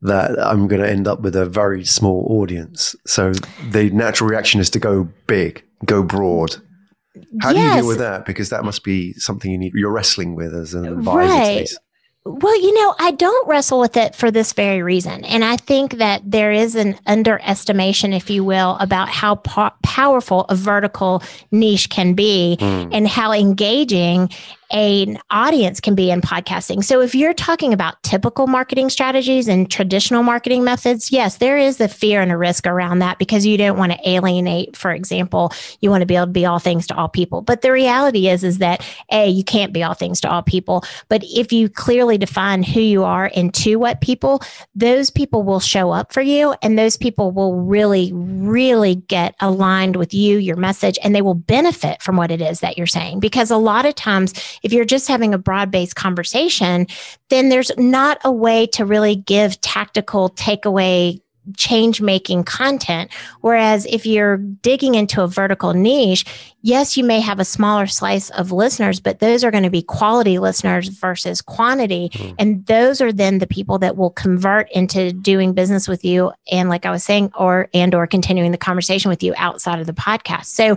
that 0.06 0.38
I'm 0.38 0.68
going 0.68 0.82
to 0.82 0.88
end 0.88 1.06
up 1.06 1.20
with 1.20 1.36
a 1.36 1.46
very 1.46 1.84
small 1.84 2.26
audience. 2.30 2.96
So 3.06 3.32
the 3.70 3.90
natural 3.90 4.28
reaction 4.30 4.60
is 4.60 4.70
to 4.70 4.78
go 4.78 5.08
big, 5.26 5.62
go 5.84 6.02
broad. 6.02 6.56
How 7.40 7.50
yes. 7.50 7.54
do 7.54 7.60
you 7.60 7.74
deal 7.82 7.88
with 7.88 7.98
that? 7.98 8.26
Because 8.26 8.50
that 8.50 8.64
must 8.64 8.84
be 8.84 9.12
something 9.14 9.50
you 9.50 9.58
need, 9.58 9.72
you're 9.74 9.90
wrestling 9.90 10.34
with 10.34 10.54
as 10.54 10.74
an 10.74 10.86
advisor. 10.86 11.18
Right. 11.18 11.68
Well, 12.28 12.60
you 12.60 12.74
know, 12.74 12.94
I 12.98 13.12
don't 13.12 13.48
wrestle 13.48 13.78
with 13.78 13.96
it 13.96 14.16
for 14.16 14.32
this 14.32 14.52
very 14.52 14.82
reason. 14.82 15.24
And 15.24 15.44
I 15.44 15.56
think 15.56 15.98
that 15.98 16.22
there 16.24 16.50
is 16.50 16.74
an 16.74 16.98
underestimation, 17.06 18.12
if 18.12 18.28
you 18.28 18.42
will, 18.42 18.76
about 18.80 19.08
how 19.08 19.36
po- 19.36 19.70
powerful 19.84 20.44
a 20.48 20.56
vertical 20.56 21.22
niche 21.52 21.88
can 21.88 22.14
be 22.14 22.56
mm. 22.58 22.88
and 22.92 23.06
how 23.06 23.32
engaging 23.32 24.28
an 24.70 25.18
audience 25.30 25.80
can 25.80 25.94
be 25.94 26.10
in 26.10 26.20
podcasting. 26.20 26.82
So 26.82 27.00
if 27.00 27.14
you're 27.14 27.34
talking 27.34 27.72
about 27.72 28.02
typical 28.02 28.46
marketing 28.46 28.90
strategies 28.90 29.46
and 29.48 29.70
traditional 29.70 30.22
marketing 30.22 30.64
methods, 30.64 31.12
yes, 31.12 31.36
there 31.36 31.56
is 31.56 31.80
a 31.80 31.88
fear 31.88 32.20
and 32.20 32.32
a 32.32 32.36
risk 32.36 32.66
around 32.66 32.98
that 32.98 33.18
because 33.18 33.46
you 33.46 33.56
don't 33.56 33.78
want 33.78 33.92
to 33.92 34.08
alienate, 34.08 34.76
for 34.76 34.90
example, 34.90 35.52
you 35.80 35.90
want 35.90 36.02
to 36.02 36.06
be 36.06 36.16
able 36.16 36.26
to 36.26 36.32
be 36.32 36.46
all 36.46 36.58
things 36.58 36.86
to 36.88 36.96
all 36.96 37.08
people. 37.08 37.42
But 37.42 37.62
the 37.62 37.70
reality 37.70 38.28
is 38.28 38.42
is 38.42 38.58
that 38.58 38.84
A, 39.12 39.28
you 39.28 39.44
can't 39.44 39.72
be 39.72 39.82
all 39.82 39.94
things 39.94 40.20
to 40.22 40.30
all 40.30 40.42
people, 40.42 40.84
but 41.08 41.22
if 41.24 41.52
you 41.52 41.68
clearly 41.68 42.18
define 42.18 42.62
who 42.62 42.80
you 42.80 43.04
are 43.04 43.30
and 43.36 43.54
to 43.54 43.76
what 43.76 44.00
people, 44.00 44.42
those 44.74 45.10
people 45.10 45.42
will 45.42 45.60
show 45.60 45.92
up 45.92 46.12
for 46.12 46.22
you 46.22 46.54
and 46.62 46.78
those 46.78 46.96
people 46.96 47.30
will 47.30 47.60
really 47.60 48.12
really 48.12 48.96
get 48.96 49.34
aligned 49.40 49.96
with 49.96 50.12
you, 50.12 50.38
your 50.38 50.56
message 50.56 50.98
and 51.02 51.14
they 51.14 51.22
will 51.22 51.34
benefit 51.34 52.02
from 52.02 52.16
what 52.16 52.30
it 52.30 52.40
is 52.40 52.60
that 52.60 52.76
you're 52.76 52.86
saying 52.86 53.20
because 53.20 53.50
a 53.50 53.56
lot 53.56 53.86
of 53.86 53.94
times 53.94 54.32
if 54.62 54.72
you're 54.72 54.84
just 54.84 55.08
having 55.08 55.34
a 55.34 55.38
broad 55.38 55.70
based 55.70 55.96
conversation, 55.96 56.86
then 57.28 57.48
there's 57.48 57.70
not 57.76 58.18
a 58.24 58.32
way 58.32 58.66
to 58.68 58.84
really 58.84 59.16
give 59.16 59.60
tactical 59.60 60.30
takeaway 60.30 61.20
change 61.56 62.00
making 62.00 62.44
content. 62.44 63.12
Whereas 63.40 63.86
if 63.86 64.06
you're 64.06 64.38
digging 64.38 64.94
into 64.94 65.22
a 65.22 65.28
vertical 65.28 65.74
niche, 65.74 66.24
yes, 66.62 66.96
you 66.96 67.04
may 67.04 67.20
have 67.20 67.38
a 67.38 67.44
smaller 67.44 67.86
slice 67.86 68.30
of 68.30 68.50
listeners, 68.50 68.98
but 68.98 69.20
those 69.20 69.44
are 69.44 69.50
going 69.50 69.62
to 69.62 69.70
be 69.70 69.82
quality 69.82 70.38
listeners 70.38 70.88
versus 70.88 71.40
quantity. 71.40 72.08
Mm. 72.10 72.34
And 72.38 72.66
those 72.66 73.00
are 73.00 73.12
then 73.12 73.38
the 73.38 73.46
people 73.46 73.78
that 73.78 73.96
will 73.96 74.10
convert 74.10 74.70
into 74.72 75.12
doing 75.12 75.52
business 75.52 75.86
with 75.86 76.04
you. 76.04 76.32
And 76.50 76.68
like 76.68 76.84
I 76.84 76.90
was 76.90 77.04
saying, 77.04 77.30
or, 77.38 77.68
and, 77.72 77.94
or 77.94 78.06
continuing 78.06 78.50
the 78.50 78.58
conversation 78.58 79.08
with 79.08 79.22
you 79.22 79.32
outside 79.36 79.80
of 79.80 79.86
the 79.86 79.92
podcast. 79.92 80.46
So 80.46 80.76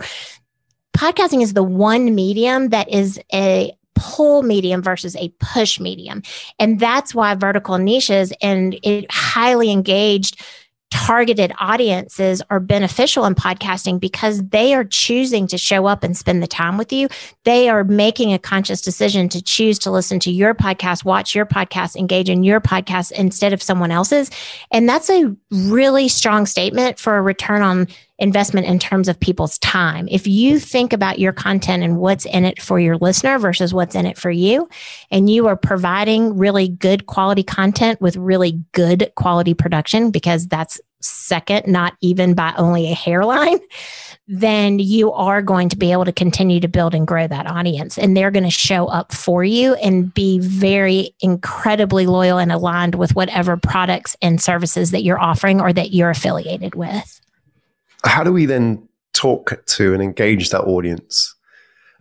podcasting 0.99 1.41
is 1.41 1.53
the 1.53 1.63
one 1.63 2.13
medium 2.13 2.69
that 2.69 2.89
is 2.89 3.19
a 3.33 3.71
pull 3.95 4.43
medium 4.43 4.81
versus 4.81 5.15
a 5.15 5.29
push 5.39 5.79
medium. 5.79 6.21
And 6.59 6.77
that's 6.79 7.15
why 7.15 7.35
vertical 7.35 7.77
niches 7.77 8.33
and 8.41 8.77
it 8.83 9.09
highly 9.09 9.71
engaged 9.71 10.41
targeted 10.91 11.53
audiences 11.59 12.41
are 12.49 12.59
beneficial 12.59 13.25
in 13.25 13.35
podcasting 13.35 13.99
because 13.99 14.43
they 14.49 14.73
are 14.73 14.83
choosing 14.83 15.47
to 15.47 15.57
show 15.57 15.85
up 15.85 16.03
and 16.03 16.17
spend 16.17 16.41
the 16.41 16.47
time 16.47 16.77
with 16.77 16.91
you. 16.91 17.07
They 17.45 17.69
are 17.69 17.83
making 17.83 18.33
a 18.33 18.39
conscious 18.39 18.81
decision 18.81 19.29
to 19.29 19.41
choose 19.41 19.77
to 19.79 19.91
listen 19.91 20.19
to 20.21 20.31
your 20.31 20.55
podcast, 20.55 21.05
watch 21.05 21.35
your 21.35 21.45
podcast, 21.45 21.95
engage 21.95 22.29
in 22.29 22.43
your 22.43 22.59
podcast 22.59 23.11
instead 23.11 23.53
of 23.53 23.61
someone 23.61 23.91
else's. 23.91 24.31
And 24.71 24.89
that's 24.89 25.09
a 25.09 25.33
really 25.51 26.07
strong 26.07 26.45
statement 26.45 26.97
for 26.97 27.17
a 27.17 27.21
return 27.21 27.61
on 27.61 27.87
investment 28.19 28.67
in 28.67 28.79
terms 28.79 29.07
of 29.07 29.19
people's 29.19 29.57
time. 29.59 30.07
If 30.11 30.27
you 30.27 30.59
think 30.59 30.93
about 30.93 31.19
your 31.19 31.33
content 31.33 31.83
and 31.83 31.97
what's 31.97 32.25
in 32.25 32.45
it 32.45 32.61
for 32.61 32.79
your 32.79 32.97
listener 32.97 33.39
versus 33.39 33.73
what's 33.73 33.95
in 33.95 34.05
it 34.05 34.17
for 34.17 34.29
you, 34.29 34.69
and 35.09 35.29
you 35.29 35.47
are 35.47 35.55
providing 35.55 36.38
really 36.38 36.67
good 36.67 37.05
quality 37.07 37.43
content 37.43 37.99
with 38.01 38.15
really 38.17 38.61
good 38.73 39.11
quality 39.15 39.53
production, 39.53 40.11
because 40.11 40.47
that's 40.47 40.79
second, 41.01 41.65
not 41.65 41.95
even 42.01 42.33
by 42.33 42.53
only 42.57 42.91
a 42.91 42.93
hairline, 42.93 43.59
then 44.27 44.79
you 44.79 45.11
are 45.13 45.41
going 45.41 45.69
to 45.69 45.77
be 45.77 45.91
able 45.91 46.05
to 46.05 46.11
continue 46.11 46.59
to 46.59 46.67
build 46.67 46.93
and 46.93 47.07
grow 47.07 47.25
that 47.25 47.47
audience. 47.47 47.97
And 47.97 48.15
they're 48.15 48.31
going 48.31 48.43
to 48.43 48.51
show 48.51 48.88
up 48.88 49.13
for 49.13 49.43
you 49.43 49.75
and 49.75 50.13
be 50.13 50.39
very 50.39 51.15
incredibly 51.21 52.05
loyal 52.05 52.38
and 52.38 52.51
aligned 52.51 52.95
with 52.95 53.15
whatever 53.15 53.57
products 53.57 54.15
and 54.21 54.41
services 54.41 54.91
that 54.91 55.03
you're 55.03 55.19
offering 55.19 55.61
or 55.61 55.71
that 55.73 55.93
you're 55.93 56.09
affiliated 56.09 56.75
with 56.75 57.19
how 58.03 58.23
do 58.23 58.31
we 58.31 58.45
then 58.45 58.87
talk 59.13 59.63
to 59.65 59.93
and 59.93 60.01
engage 60.01 60.49
that 60.49 60.61
audience? 60.61 61.35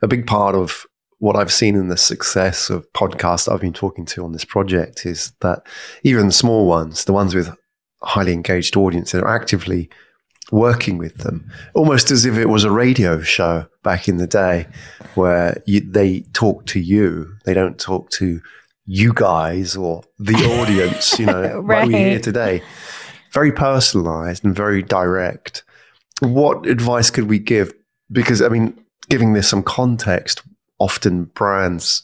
A 0.02 0.08
big 0.08 0.26
part 0.26 0.54
of 0.54 0.86
what 1.18 1.36
I've 1.36 1.52
seen 1.52 1.74
in 1.74 1.88
the 1.88 1.96
success 1.96 2.70
of 2.70 2.90
podcasts 2.92 3.50
I've 3.50 3.60
been 3.60 3.72
talking 3.72 4.04
to 4.06 4.24
on 4.24 4.32
this 4.32 4.44
project 4.44 5.04
is 5.04 5.32
that 5.40 5.66
even 6.04 6.26
the 6.26 6.32
small 6.32 6.66
ones, 6.66 7.04
the 7.04 7.12
ones 7.12 7.34
with 7.34 7.54
highly 8.02 8.32
engaged 8.32 8.76
audiences, 8.76 9.20
are 9.20 9.34
actively 9.34 9.90
working 10.52 10.96
with 10.96 11.18
them, 11.18 11.50
almost 11.74 12.10
as 12.10 12.24
if 12.24 12.36
it 12.36 12.48
was 12.48 12.64
a 12.64 12.70
radio 12.70 13.20
show 13.20 13.66
back 13.82 14.08
in 14.08 14.16
the 14.16 14.26
day 14.26 14.66
where 15.14 15.60
you, 15.66 15.80
they 15.80 16.20
talk 16.32 16.64
to 16.66 16.80
you. 16.80 17.28
They 17.44 17.52
don't 17.52 17.78
talk 17.78 18.10
to 18.12 18.40
you 18.86 19.12
guys 19.12 19.76
or 19.76 20.04
the 20.18 20.34
audience, 20.60 21.18
you 21.18 21.26
know, 21.26 21.58
right. 21.60 21.80
like 21.80 21.88
we're 21.88 22.10
here 22.10 22.20
today. 22.20 22.62
Very 23.32 23.52
personalized 23.52 24.44
and 24.44 24.54
very 24.54 24.82
direct 24.82 25.64
what 26.20 26.66
advice 26.66 27.10
could 27.10 27.28
we 27.28 27.38
give? 27.38 27.72
Because, 28.10 28.42
I 28.42 28.48
mean, 28.48 28.78
giving 29.08 29.32
this 29.32 29.48
some 29.48 29.62
context, 29.62 30.42
often 30.78 31.24
brands, 31.24 32.02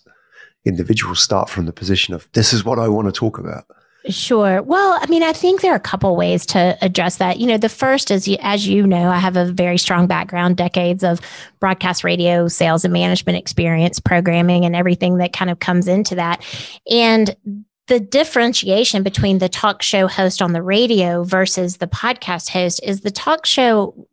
individuals 0.65 1.21
start 1.21 1.49
from 1.49 1.67
the 1.67 1.73
position 1.73 2.15
of 2.15 2.29
this 2.33 2.53
is 2.53 2.65
what 2.65 2.79
I 2.79 2.89
want 2.89 3.07
to 3.07 3.13
talk 3.13 3.39
about. 3.39 3.65
Sure. 4.11 4.61
Well, 4.61 4.99
I 5.01 5.07
mean, 5.07 5.23
I 5.23 5.33
think 5.33 5.63
there 5.63 5.73
are 5.73 5.77
a 5.77 5.81
couple 5.81 6.15
ways 6.15 6.45
to 6.47 6.77
address 6.83 7.17
that. 7.17 7.39
You 7.39 7.47
know, 7.47 7.57
the 7.57 7.71
first 7.71 8.11
is, 8.11 8.29
as 8.43 8.69
you 8.69 8.87
know, 8.87 9.09
I 9.09 9.19
have 9.19 9.37
a 9.37 9.51
very 9.51 9.79
strong 9.79 10.07
background, 10.07 10.59
decades 10.59 11.03
of 11.03 11.21
broadcast 11.59 12.05
radio 12.05 12.47
sales 12.47 12.85
and 12.85 12.93
management 12.93 13.39
experience, 13.39 13.99
programming, 14.01 14.67
and 14.67 14.77
everything 14.77 15.17
that 15.19 15.33
kind 15.33 15.51
of 15.51 15.59
comes 15.61 15.89
into 15.89 16.17
that. 16.17 16.45
And 16.91 17.35
the 17.87 18.01
differentiation 18.01 19.03
between 19.03 19.39
the 19.39 19.49
talk 19.49 19.83
show 19.83 20.07
host 20.07 20.41
on 20.41 20.53
the 20.53 20.63
radio 20.63 21.23
versus 21.23 21.77
the 21.77 21.87
podcast 21.87 22.49
host 22.49 22.81
is 22.83 23.01
the 23.01 23.11
talk 23.11 23.45
show 23.45 24.07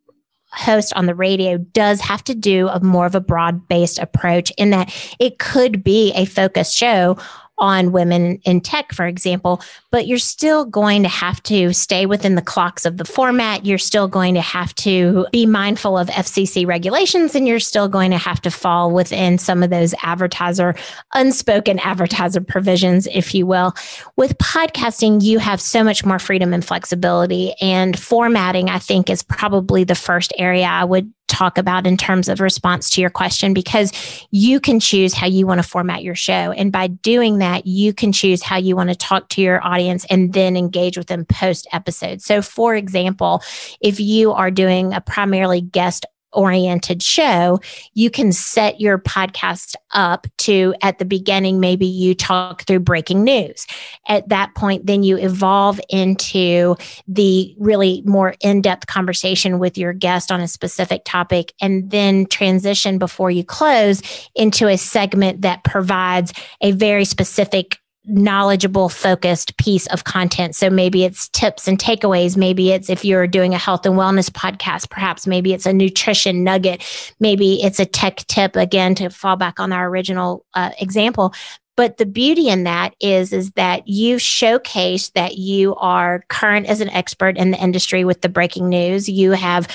host 0.53 0.91
on 0.95 1.05
the 1.05 1.15
radio 1.15 1.57
does 1.57 2.01
have 2.01 2.23
to 2.25 2.35
do 2.35 2.67
a 2.67 2.79
more 2.81 3.05
of 3.05 3.15
a 3.15 3.21
broad 3.21 3.67
based 3.69 3.99
approach 3.99 4.51
in 4.57 4.71
that 4.71 4.93
it 5.19 5.39
could 5.39 5.83
be 5.83 6.11
a 6.13 6.25
focused 6.25 6.75
show 6.75 7.17
on 7.61 7.91
women 7.91 8.41
in 8.43 8.59
tech, 8.59 8.91
for 8.91 9.05
example, 9.05 9.61
but 9.91 10.07
you're 10.07 10.17
still 10.17 10.65
going 10.65 11.03
to 11.03 11.09
have 11.09 11.41
to 11.43 11.71
stay 11.73 12.07
within 12.07 12.33
the 12.33 12.41
clocks 12.41 12.85
of 12.85 12.97
the 12.97 13.05
format. 13.05 13.65
You're 13.65 13.77
still 13.77 14.07
going 14.07 14.33
to 14.33 14.41
have 14.41 14.73
to 14.75 15.27
be 15.31 15.45
mindful 15.45 15.97
of 15.97 16.07
FCC 16.07 16.65
regulations, 16.65 17.35
and 17.35 17.47
you're 17.47 17.59
still 17.59 17.87
going 17.87 18.09
to 18.11 18.17
have 18.17 18.41
to 18.41 18.51
fall 18.51 18.91
within 18.91 19.37
some 19.37 19.61
of 19.61 19.69
those 19.69 19.93
advertiser, 20.01 20.75
unspoken 21.13 21.79
advertiser 21.79 22.41
provisions, 22.41 23.07
if 23.13 23.35
you 23.35 23.45
will. 23.45 23.73
With 24.15 24.37
podcasting, 24.39 25.21
you 25.21 25.37
have 25.37 25.61
so 25.61 25.83
much 25.83 26.03
more 26.03 26.19
freedom 26.19 26.53
and 26.53 26.65
flexibility, 26.65 27.53
and 27.61 27.97
formatting, 27.97 28.69
I 28.69 28.79
think, 28.79 29.09
is 29.09 29.21
probably 29.21 29.83
the 29.83 29.95
first 29.95 30.33
area 30.37 30.65
I 30.65 30.83
would 30.83 31.13
talk 31.31 31.57
about 31.57 31.87
in 31.87 31.97
terms 31.97 32.27
of 32.27 32.39
response 32.39 32.89
to 32.91 33.01
your 33.01 33.09
question 33.09 33.53
because 33.53 33.91
you 34.31 34.59
can 34.59 34.79
choose 34.79 35.13
how 35.13 35.25
you 35.25 35.47
want 35.47 35.61
to 35.61 35.67
format 35.67 36.03
your 36.03 36.15
show. 36.15 36.51
And 36.51 36.71
by 36.71 36.87
doing 36.87 37.37
that, 37.39 37.65
you 37.65 37.93
can 37.93 38.11
choose 38.11 38.43
how 38.43 38.57
you 38.57 38.75
want 38.75 38.89
to 38.89 38.95
talk 38.95 39.29
to 39.29 39.41
your 39.41 39.65
audience 39.65 40.05
and 40.09 40.33
then 40.33 40.57
engage 40.57 40.97
with 40.97 41.07
them 41.07 41.25
post 41.25 41.67
episode. 41.71 42.21
So, 42.21 42.41
for 42.41 42.75
example, 42.75 43.41
if 43.79 43.99
you 43.99 44.33
are 44.33 44.51
doing 44.51 44.93
a 44.93 45.01
primarily 45.01 45.61
guest 45.61 46.05
oriented 46.33 47.03
show, 47.03 47.59
you 47.93 48.09
can 48.09 48.31
set 48.31 48.79
your 48.79 48.97
podcast 48.97 49.75
up 49.91 50.27
to 50.37 50.73
at 50.81 50.99
the 50.99 51.05
beginning, 51.05 51.59
maybe 51.59 51.85
you 51.85 52.15
talk 52.15 52.63
through 52.63 52.79
breaking 52.79 53.23
news. 53.23 53.67
At 54.07 54.29
that 54.29 54.55
point, 54.55 54.85
then 54.85 55.03
you 55.03 55.17
evolve 55.17 55.79
into 55.89 56.75
the 57.07 57.55
really 57.59 58.01
more 58.05 58.35
in 58.41 58.61
depth 58.61 58.87
conversation 58.87 59.59
with 59.59 59.77
your 59.77 59.93
guest 59.93 60.31
on 60.31 60.39
a 60.41 60.47
specific 60.47 61.01
topic, 61.05 61.53
and 61.61 61.91
then 61.91 62.25
transition 62.27 62.97
before 62.97 63.31
you 63.31 63.43
close 63.43 64.01
into 64.35 64.67
a 64.67 64.77
segment 64.77 65.41
that 65.41 65.63
provides 65.63 66.33
a 66.61 66.71
very 66.71 67.05
specific 67.05 67.80
knowledgeable 68.05 68.89
focused 68.89 69.55
piece 69.57 69.85
of 69.87 70.05
content. 70.05 70.55
So 70.55 70.69
maybe 70.69 71.03
it's 71.03 71.29
tips 71.29 71.67
and 71.67 71.77
takeaways. 71.77 72.35
Maybe 72.35 72.71
it's 72.71 72.89
if 72.89 73.05
you're 73.05 73.27
doing 73.27 73.53
a 73.53 73.59
health 73.59 73.85
and 73.85 73.95
wellness 73.95 74.29
podcast 74.29 74.89
perhaps 74.89 75.27
maybe 75.27 75.53
it's 75.53 75.65
a 75.65 75.73
nutrition 75.73 76.43
nugget. 76.43 76.83
Maybe 77.19 77.61
it's 77.61 77.79
a 77.79 77.85
tech 77.85 78.17
tip 78.27 78.55
again 78.55 78.95
to 78.95 79.09
fall 79.09 79.35
back 79.35 79.59
on 79.59 79.71
our 79.71 79.87
original 79.87 80.45
uh, 80.55 80.71
example. 80.79 81.33
But 81.77 81.97
the 81.97 82.05
beauty 82.05 82.49
in 82.49 82.63
that 82.65 82.95
is 82.99 83.31
is 83.31 83.51
that 83.51 83.87
you 83.87 84.19
showcase 84.19 85.09
that 85.11 85.37
you 85.37 85.75
are 85.75 86.25
current 86.27 86.67
as 86.67 86.81
an 86.81 86.89
expert 86.89 87.37
in 87.37 87.51
the 87.51 87.57
industry 87.57 88.03
with 88.03 88.21
the 88.21 88.29
breaking 88.29 88.69
news. 88.69 89.07
You 89.07 89.31
have 89.31 89.67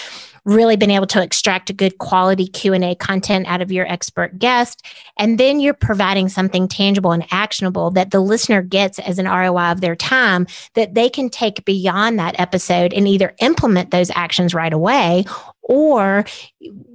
really 0.46 0.76
been 0.76 0.90
able 0.90 1.06
to 1.08 1.22
extract 1.22 1.68
a 1.68 1.72
good 1.74 1.98
quality 1.98 2.46
q&a 2.46 2.94
content 2.94 3.46
out 3.46 3.60
of 3.60 3.70
your 3.70 3.86
expert 3.90 4.38
guest. 4.38 4.86
And 5.18 5.38
then 5.38 5.60
you're 5.60 5.74
providing 5.74 6.28
something 6.28 6.68
tangible 6.68 7.12
and 7.12 7.26
actionable 7.30 7.90
that 7.90 8.12
the 8.12 8.20
listener 8.20 8.62
gets 8.62 8.98
as 9.00 9.18
an 9.18 9.26
roi 9.26 9.72
of 9.72 9.80
their 9.80 9.96
time 9.96 10.46
that 10.74 10.94
they 10.94 11.10
can 11.10 11.28
take 11.28 11.64
beyond 11.64 12.18
that 12.18 12.38
episode 12.38 12.94
and 12.94 13.06
either 13.08 13.34
implement 13.40 13.90
those 13.90 14.10
actions 14.14 14.54
right 14.54 14.72
away 14.72 15.24
or 15.68 16.24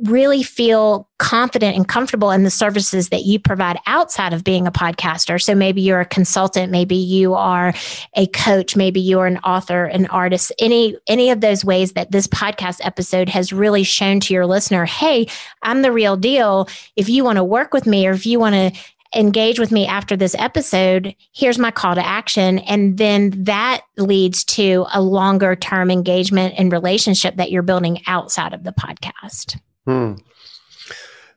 really 0.03 0.41
feel 0.41 1.09
confident 1.19 1.75
and 1.75 1.87
comfortable 1.87 2.31
in 2.31 2.43
the 2.43 2.49
services 2.49 3.09
that 3.09 3.23
you 3.23 3.37
provide 3.37 3.77
outside 3.85 4.33
of 4.33 4.43
being 4.43 4.65
a 4.65 4.71
podcaster. 4.71 5.41
So 5.41 5.53
maybe 5.53 5.81
you're 5.81 5.99
a 5.99 6.05
consultant, 6.05 6.71
maybe 6.71 6.95
you 6.95 7.33
are 7.33 7.73
a 8.15 8.27
coach, 8.27 8.75
maybe 8.75 9.01
you're 9.01 9.25
an 9.25 9.39
author, 9.39 9.85
an 9.85 10.07
artist, 10.07 10.53
any 10.57 10.97
any 11.07 11.29
of 11.29 11.41
those 11.41 11.65
ways 11.65 11.93
that 11.93 12.11
this 12.11 12.27
podcast 12.27 12.79
episode 12.83 13.27
has 13.27 13.51
really 13.51 13.83
shown 13.83 14.21
to 14.21 14.33
your 14.33 14.47
listener, 14.47 14.85
hey, 14.85 15.27
I'm 15.63 15.81
the 15.81 15.91
real 15.91 16.15
deal. 16.15 16.69
If 16.95 17.09
you 17.09 17.25
want 17.25 17.37
to 17.37 17.43
work 17.43 17.73
with 17.73 17.85
me 17.85 18.07
or 18.07 18.11
if 18.11 18.25
you 18.25 18.39
want 18.39 18.55
to 18.55 18.81
engage 19.15 19.59
with 19.59 19.71
me 19.71 19.85
after 19.85 20.15
this 20.15 20.35
episode, 20.35 21.15
here's 21.33 21.59
my 21.59 21.71
call 21.71 21.95
to 21.95 22.05
action. 22.05 22.59
And 22.59 22.97
then 22.97 23.31
that 23.43 23.81
leads 23.97 24.43
to 24.45 24.85
a 24.93 25.01
longer 25.01 25.55
term 25.55 25.91
engagement 25.91 26.55
and 26.57 26.71
relationship 26.71 27.35
that 27.35 27.51
you're 27.51 27.61
building 27.61 28.01
outside 28.07 28.53
of 28.53 28.63
the 28.63 28.71
podcast. 28.73 29.59
Hmm. 29.85 30.13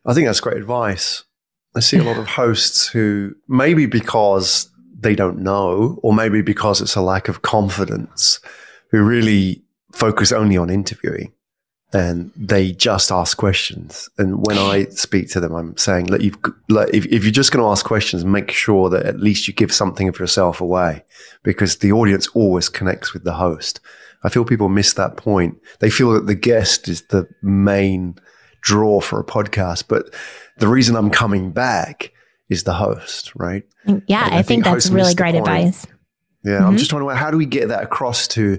I 0.07 0.15
think 0.15 0.27
that's 0.27 0.41
great 0.41 0.59
advice. 0.59 1.25
I 1.77 1.81
see 1.81 1.99
a 1.99 2.05
lot 2.05 2.19
of 2.19 2.29
hosts 2.29 2.87
who 2.87 3.35
maybe 3.49 3.87
because 3.87 4.71
they 4.99 5.15
don't 5.15 5.41
know, 5.41 5.99
or 6.03 6.15
maybe 6.15 6.41
because 6.41 6.81
it's 6.81 6.95
a 6.95 7.03
lack 7.03 7.29
of 7.29 7.43
confidence, 7.43 8.39
who 8.91 9.03
really 9.03 9.63
focus 9.93 10.31
only 10.31 10.57
on 10.57 10.71
interviewing 10.71 11.34
and 11.95 12.33
they 12.35 12.73
just 12.73 13.13
ask 13.13 13.37
questions. 13.37 14.11
And 14.19 14.45
when 14.45 14.59
I 14.59 14.87
speak 14.87 15.31
to 15.31 15.41
them, 15.41 15.55
I'm 15.55 15.77
saying, 15.77 16.09
look, 16.09 16.23
you've, 16.23 16.37
like, 16.69 16.93
if, 16.93 17.07
if 17.07 17.23
you're 17.23 17.31
just 17.31 17.53
going 17.53 17.65
to 17.65 17.71
ask 17.71 17.87
questions, 17.87 18.25
make 18.25 18.51
sure 18.51 18.91
that 18.91 19.07
at 19.07 19.21
least 19.21 19.47
you 19.47 19.55
give 19.55 19.73
something 19.73 20.09
of 20.09 20.19
yourself 20.19 20.61
away 20.61 21.05
because 21.45 21.77
the 21.77 21.93
audience 21.93 22.27
always 22.29 22.69
connects 22.69 23.15
with 23.15 23.23
the 23.23 23.35
host. 23.35 23.79
I 24.25 24.29
feel 24.29 24.45
people 24.45 24.69
miss 24.69 24.95
that 24.95 25.17
point. 25.17 25.57
They 25.79 25.89
feel 25.89 26.11
that 26.15 26.27
the 26.27 26.35
guest 26.35 26.89
is 26.89 27.03
the 27.03 27.29
main 27.43 28.17
draw 28.61 29.01
for 29.01 29.21
a 29.21 29.25
podcast, 29.25 29.85
but 29.87 30.13
the 30.59 30.67
reason 30.67 30.97
I'm 30.97 31.11
coming 31.11 31.53
back 31.53 32.11
is 32.49 32.65
the 32.65 32.75
host, 32.75 33.33
right? 33.37 33.63
Yeah, 34.09 34.23
I, 34.23 34.39
I, 34.39 34.43
think, 34.43 34.47
think 34.47 34.65
that's 34.65 34.91
really 34.91 35.15
great 35.15 35.37
advice. 35.37 35.87
Yeah, 36.43 36.55
mm-hmm. 36.55 36.67
I'm 36.67 36.77
just 36.77 36.91
trying 36.91 37.07
to 37.07 37.15
how 37.15 37.31
do 37.31 37.39
we 37.39 37.47
get 37.47 37.69
that 37.69 37.85
across 37.85 38.27
to 38.29 38.59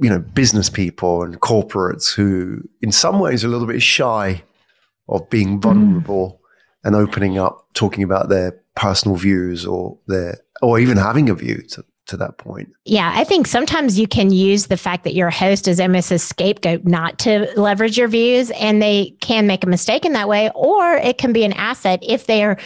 you 0.00 0.10
know 0.10 0.18
business 0.18 0.70
people 0.70 1.22
and 1.22 1.40
corporates 1.40 2.12
who, 2.14 2.62
in 2.80 2.92
some 2.92 3.18
ways, 3.18 3.44
are 3.44 3.48
a 3.48 3.50
little 3.50 3.66
bit 3.66 3.82
shy 3.82 4.42
of 5.08 5.28
being 5.30 5.60
mm-hmm. 5.60 5.60
vulnerable 5.60 6.40
mm. 6.40 6.86
and 6.86 6.96
opening 6.96 7.38
up, 7.38 7.66
talking 7.74 8.02
about 8.02 8.28
their 8.28 8.60
personal 8.74 9.16
views 9.16 9.66
or 9.66 9.98
their 10.06 10.38
or 10.62 10.78
even 10.78 10.96
having 10.96 11.28
a 11.28 11.34
view 11.34 11.62
to, 11.62 11.84
to 12.06 12.16
that 12.16 12.38
point. 12.38 12.68
Yeah, 12.84 13.12
I 13.14 13.24
think 13.24 13.46
sometimes 13.46 13.98
you 13.98 14.06
can 14.06 14.30
use 14.30 14.66
the 14.66 14.76
fact 14.76 15.04
that 15.04 15.14
you're 15.14 15.28
a 15.28 15.34
host 15.34 15.68
as 15.68 15.80
almost 15.80 16.10
a 16.10 16.18
scapegoat 16.18 16.84
not 16.84 17.18
to 17.20 17.50
leverage 17.56 17.98
your 17.98 18.08
views, 18.08 18.50
and 18.52 18.80
they 18.80 19.16
can 19.20 19.46
make 19.46 19.64
a 19.64 19.68
mistake 19.68 20.04
in 20.04 20.12
that 20.12 20.28
way, 20.28 20.50
or 20.54 20.94
it 20.96 21.18
can 21.18 21.32
be 21.32 21.44
an 21.44 21.52
asset 21.54 21.98
if 22.02 22.26
they 22.26 22.44
are 22.44 22.58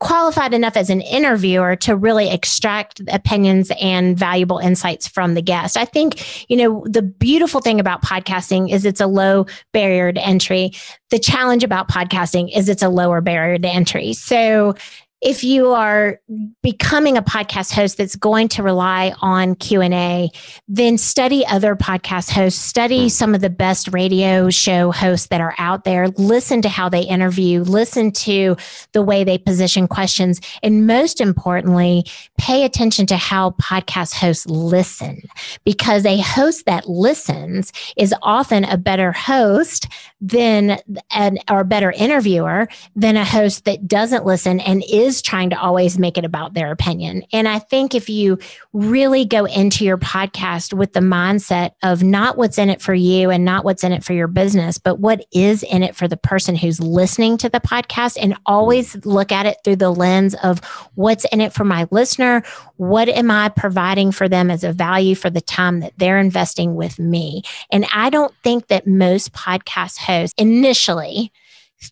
qualified 0.00 0.54
enough 0.54 0.76
as 0.76 0.90
an 0.90 1.00
interviewer 1.00 1.74
to 1.74 1.96
really 1.96 2.30
extract 2.30 3.00
opinions 3.08 3.72
and 3.80 4.16
valuable 4.16 4.58
insights 4.58 5.08
from 5.08 5.34
the 5.34 5.42
guest. 5.42 5.76
I 5.76 5.84
think, 5.84 6.48
you 6.48 6.56
know, 6.56 6.84
the 6.88 7.02
beautiful 7.02 7.60
thing 7.60 7.80
about 7.80 8.02
podcasting 8.02 8.72
is 8.72 8.84
it's 8.84 9.00
a 9.00 9.08
low 9.08 9.46
barrier 9.72 10.12
to 10.12 10.24
entry. 10.24 10.72
The 11.10 11.18
challenge 11.18 11.64
about 11.64 11.88
podcasting 11.88 12.56
is 12.56 12.68
it's 12.68 12.82
a 12.82 12.88
lower 12.88 13.20
barrier 13.20 13.58
to 13.58 13.68
entry. 13.68 14.12
So 14.12 14.74
if 15.20 15.42
you 15.44 15.72
are 15.72 16.20
becoming 16.62 17.16
a 17.16 17.22
podcast 17.22 17.72
host 17.72 17.96
that's 17.96 18.16
going 18.16 18.48
to 18.48 18.62
rely 18.62 19.12
on 19.20 19.54
q&a 19.54 20.30
then 20.68 20.98
study 20.98 21.46
other 21.46 21.74
podcast 21.74 22.30
hosts. 22.30 22.60
Study 22.60 23.04
hmm. 23.04 23.08
some 23.08 23.34
of 23.34 23.40
the 23.40 23.50
best 23.50 23.88
radio 23.92 24.50
show 24.50 24.92
hosts 24.92 25.28
that 25.28 25.40
are 25.40 25.54
out 25.58 25.84
there. 25.84 26.08
Listen 26.08 26.62
to 26.62 26.68
how 26.68 26.88
they 26.88 27.02
interview. 27.02 27.62
Listen 27.62 28.12
to 28.12 28.56
the 28.92 29.02
way 29.02 29.24
they 29.24 29.38
position 29.38 29.88
questions. 29.88 30.40
And 30.62 30.86
most 30.86 31.20
importantly 31.20 32.04
pay 32.36 32.64
attention 32.64 33.06
to 33.06 33.16
how 33.16 33.50
podcast 33.52 34.14
hosts 34.14 34.46
listen 34.46 35.22
because 35.64 36.04
a 36.04 36.20
host 36.20 36.66
that 36.66 36.88
listens 36.88 37.72
is 37.96 38.14
often 38.22 38.64
a 38.64 38.76
better 38.76 39.12
host 39.12 39.88
than 40.20 40.78
an 41.10 41.38
or 41.50 41.64
better 41.64 41.92
interviewer 41.92 42.68
than 42.94 43.16
a 43.16 43.24
host 43.24 43.64
that 43.64 43.88
doesn't 43.88 44.26
listen 44.26 44.60
and 44.60 44.82
is 44.90 45.07
trying 45.22 45.50
to 45.50 45.60
always 45.60 45.98
make 45.98 46.18
it 46.18 46.24
about 46.24 46.54
their 46.54 46.70
opinion. 46.70 47.22
And 47.32 47.48
I 47.48 47.58
think 47.58 47.94
if 47.94 48.08
you 48.08 48.38
really 48.72 49.24
go 49.24 49.44
into 49.44 49.84
your 49.84 49.98
podcast 49.98 50.72
with 50.72 50.92
the 50.92 51.00
mindset 51.00 51.72
of 51.82 52.02
not 52.02 52.36
what's 52.36 52.58
in 52.58 52.70
it 52.70 52.80
for 52.80 52.94
you 52.94 53.30
and 53.30 53.44
not 53.44 53.64
what's 53.64 53.84
in 53.84 53.92
it 53.92 54.04
for 54.04 54.12
your 54.12 54.28
business, 54.28 54.78
but 54.78 55.00
what 55.00 55.24
is 55.32 55.62
in 55.62 55.82
it 55.82 55.96
for 55.96 56.08
the 56.08 56.16
person 56.16 56.54
who's 56.54 56.80
listening 56.80 57.36
to 57.38 57.48
the 57.48 57.60
podcast 57.60 58.18
and 58.20 58.36
always 58.46 58.94
look 59.04 59.32
at 59.32 59.46
it 59.46 59.56
through 59.64 59.76
the 59.76 59.90
lens 59.90 60.34
of 60.42 60.60
what's 60.94 61.24
in 61.26 61.40
it 61.40 61.52
for 61.52 61.64
my 61.64 61.86
listener, 61.90 62.42
what 62.76 63.08
am 63.08 63.30
I 63.30 63.48
providing 63.48 64.12
for 64.12 64.28
them 64.28 64.50
as 64.50 64.64
a 64.64 64.72
value 64.72 65.14
for 65.14 65.30
the 65.30 65.40
time 65.40 65.80
that 65.80 65.92
they're 65.96 66.18
investing 66.18 66.74
with 66.74 66.98
me? 66.98 67.42
And 67.72 67.86
I 67.92 68.10
don't 68.10 68.34
think 68.42 68.68
that 68.68 68.86
most 68.86 69.32
podcast 69.32 69.98
hosts 69.98 70.34
initially 70.38 71.32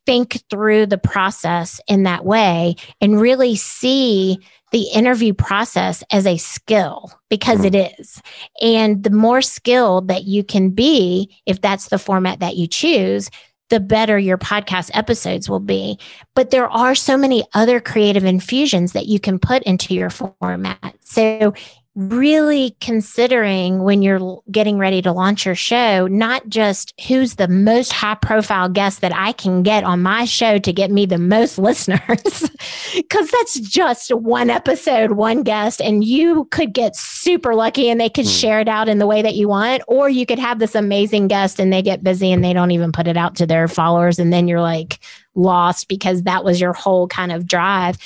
think 0.06 0.42
through 0.50 0.86
the 0.86 0.98
process 0.98 1.80
in 1.88 2.02
that 2.04 2.24
way 2.24 2.76
and 3.00 3.20
really 3.20 3.56
see 3.56 4.38
the 4.72 4.82
interview 4.94 5.32
process 5.32 6.02
as 6.10 6.26
a 6.26 6.36
skill 6.36 7.12
because 7.30 7.60
mm-hmm. 7.60 7.74
it 7.74 7.94
is. 7.98 8.20
And 8.60 9.02
the 9.02 9.10
more 9.10 9.42
skilled 9.42 10.08
that 10.08 10.24
you 10.24 10.42
can 10.42 10.70
be, 10.70 11.34
if 11.46 11.60
that's 11.60 11.88
the 11.88 11.98
format 11.98 12.40
that 12.40 12.56
you 12.56 12.66
choose, 12.66 13.30
the 13.68 13.80
better 13.80 14.18
your 14.18 14.38
podcast 14.38 14.90
episodes 14.94 15.48
will 15.48 15.60
be. 15.60 15.98
But 16.34 16.50
there 16.50 16.68
are 16.68 16.94
so 16.94 17.16
many 17.16 17.44
other 17.54 17.80
creative 17.80 18.24
infusions 18.24 18.92
that 18.92 19.06
you 19.06 19.18
can 19.18 19.38
put 19.38 19.62
into 19.64 19.94
your 19.94 20.10
format. 20.10 20.94
So 21.00 21.54
really 21.96 22.76
considering 22.82 23.82
when 23.82 24.02
you're 24.02 24.42
getting 24.50 24.76
ready 24.76 25.00
to 25.00 25.12
launch 25.12 25.46
your 25.46 25.54
show, 25.54 26.06
not 26.06 26.46
just 26.48 26.92
who's 27.08 27.36
the 27.36 27.48
most 27.48 27.90
high 27.90 28.14
profile 28.14 28.68
guest 28.68 29.00
that 29.00 29.14
I 29.14 29.32
can 29.32 29.62
get 29.62 29.82
on 29.82 30.02
my 30.02 30.26
show 30.26 30.58
to 30.58 30.72
get 30.72 30.90
me 30.90 31.06
the 31.06 31.18
most 31.18 31.58
listeners, 31.58 32.50
because 32.94 33.30
that's 33.30 33.58
just 33.60 34.14
one 34.14 34.50
episode, 34.50 35.12
one 35.12 35.42
guest, 35.42 35.80
and 35.80 36.04
you 36.04 36.44
could 36.50 36.74
get 36.74 36.94
super 36.94 37.54
lucky 37.54 37.88
and 37.88 37.98
they 37.98 38.10
could 38.10 38.26
mm. 38.26 38.40
share 38.40 38.60
it 38.60 38.68
out 38.68 38.88
in 38.88 38.98
the 38.98 39.06
way 39.06 39.22
that 39.22 39.34
you 39.34 39.48
want, 39.48 39.82
or 39.88 40.10
you 40.10 40.26
could 40.26 40.38
have 40.38 40.58
this 40.58 40.74
amazing 40.74 41.28
guest 41.28 41.58
and 41.58 41.72
they 41.72 41.80
get 41.80 42.04
busy 42.04 42.30
and 42.30 42.44
they 42.44 42.52
don't 42.52 42.72
even 42.72 42.92
put 42.92 43.08
it 43.08 43.16
out 43.16 43.34
to 43.36 43.46
their 43.46 43.68
followers. 43.68 44.18
And 44.18 44.32
then 44.32 44.46
you're 44.46 44.60
like, 44.60 45.00
lost 45.36 45.88
because 45.88 46.22
that 46.22 46.44
was 46.44 46.60
your 46.60 46.72
whole 46.72 47.06
kind 47.08 47.32
of 47.32 47.46
drive, 47.46 47.98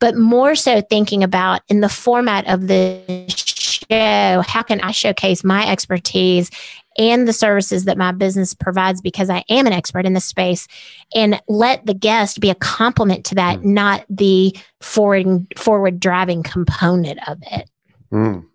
but 0.00 0.16
more 0.16 0.54
so 0.54 0.80
thinking 0.80 1.22
about 1.22 1.62
in 1.68 1.80
the 1.80 1.88
format 1.88 2.46
of 2.48 2.68
the 2.68 3.24
show, 3.28 4.42
how 4.46 4.62
can 4.62 4.80
I 4.80 4.90
showcase 4.90 5.44
my 5.44 5.70
expertise 5.70 6.50
and 6.98 7.28
the 7.28 7.32
services 7.32 7.84
that 7.84 7.98
my 7.98 8.12
business 8.12 8.54
provides 8.54 9.00
because 9.00 9.28
I 9.30 9.44
am 9.48 9.66
an 9.66 9.72
expert 9.72 10.06
in 10.06 10.14
this 10.14 10.24
space 10.24 10.66
and 11.14 11.40
let 11.48 11.84
the 11.84 11.94
guest 11.94 12.40
be 12.40 12.50
a 12.50 12.54
complement 12.54 13.24
to 13.26 13.34
that, 13.34 13.58
mm. 13.58 13.64
not 13.64 14.04
the 14.08 14.56
forward 14.80 15.46
forward 15.56 16.00
driving 16.00 16.42
component 16.42 17.26
of 17.28 17.38
it. 17.50 17.70
Mm. 18.12 18.46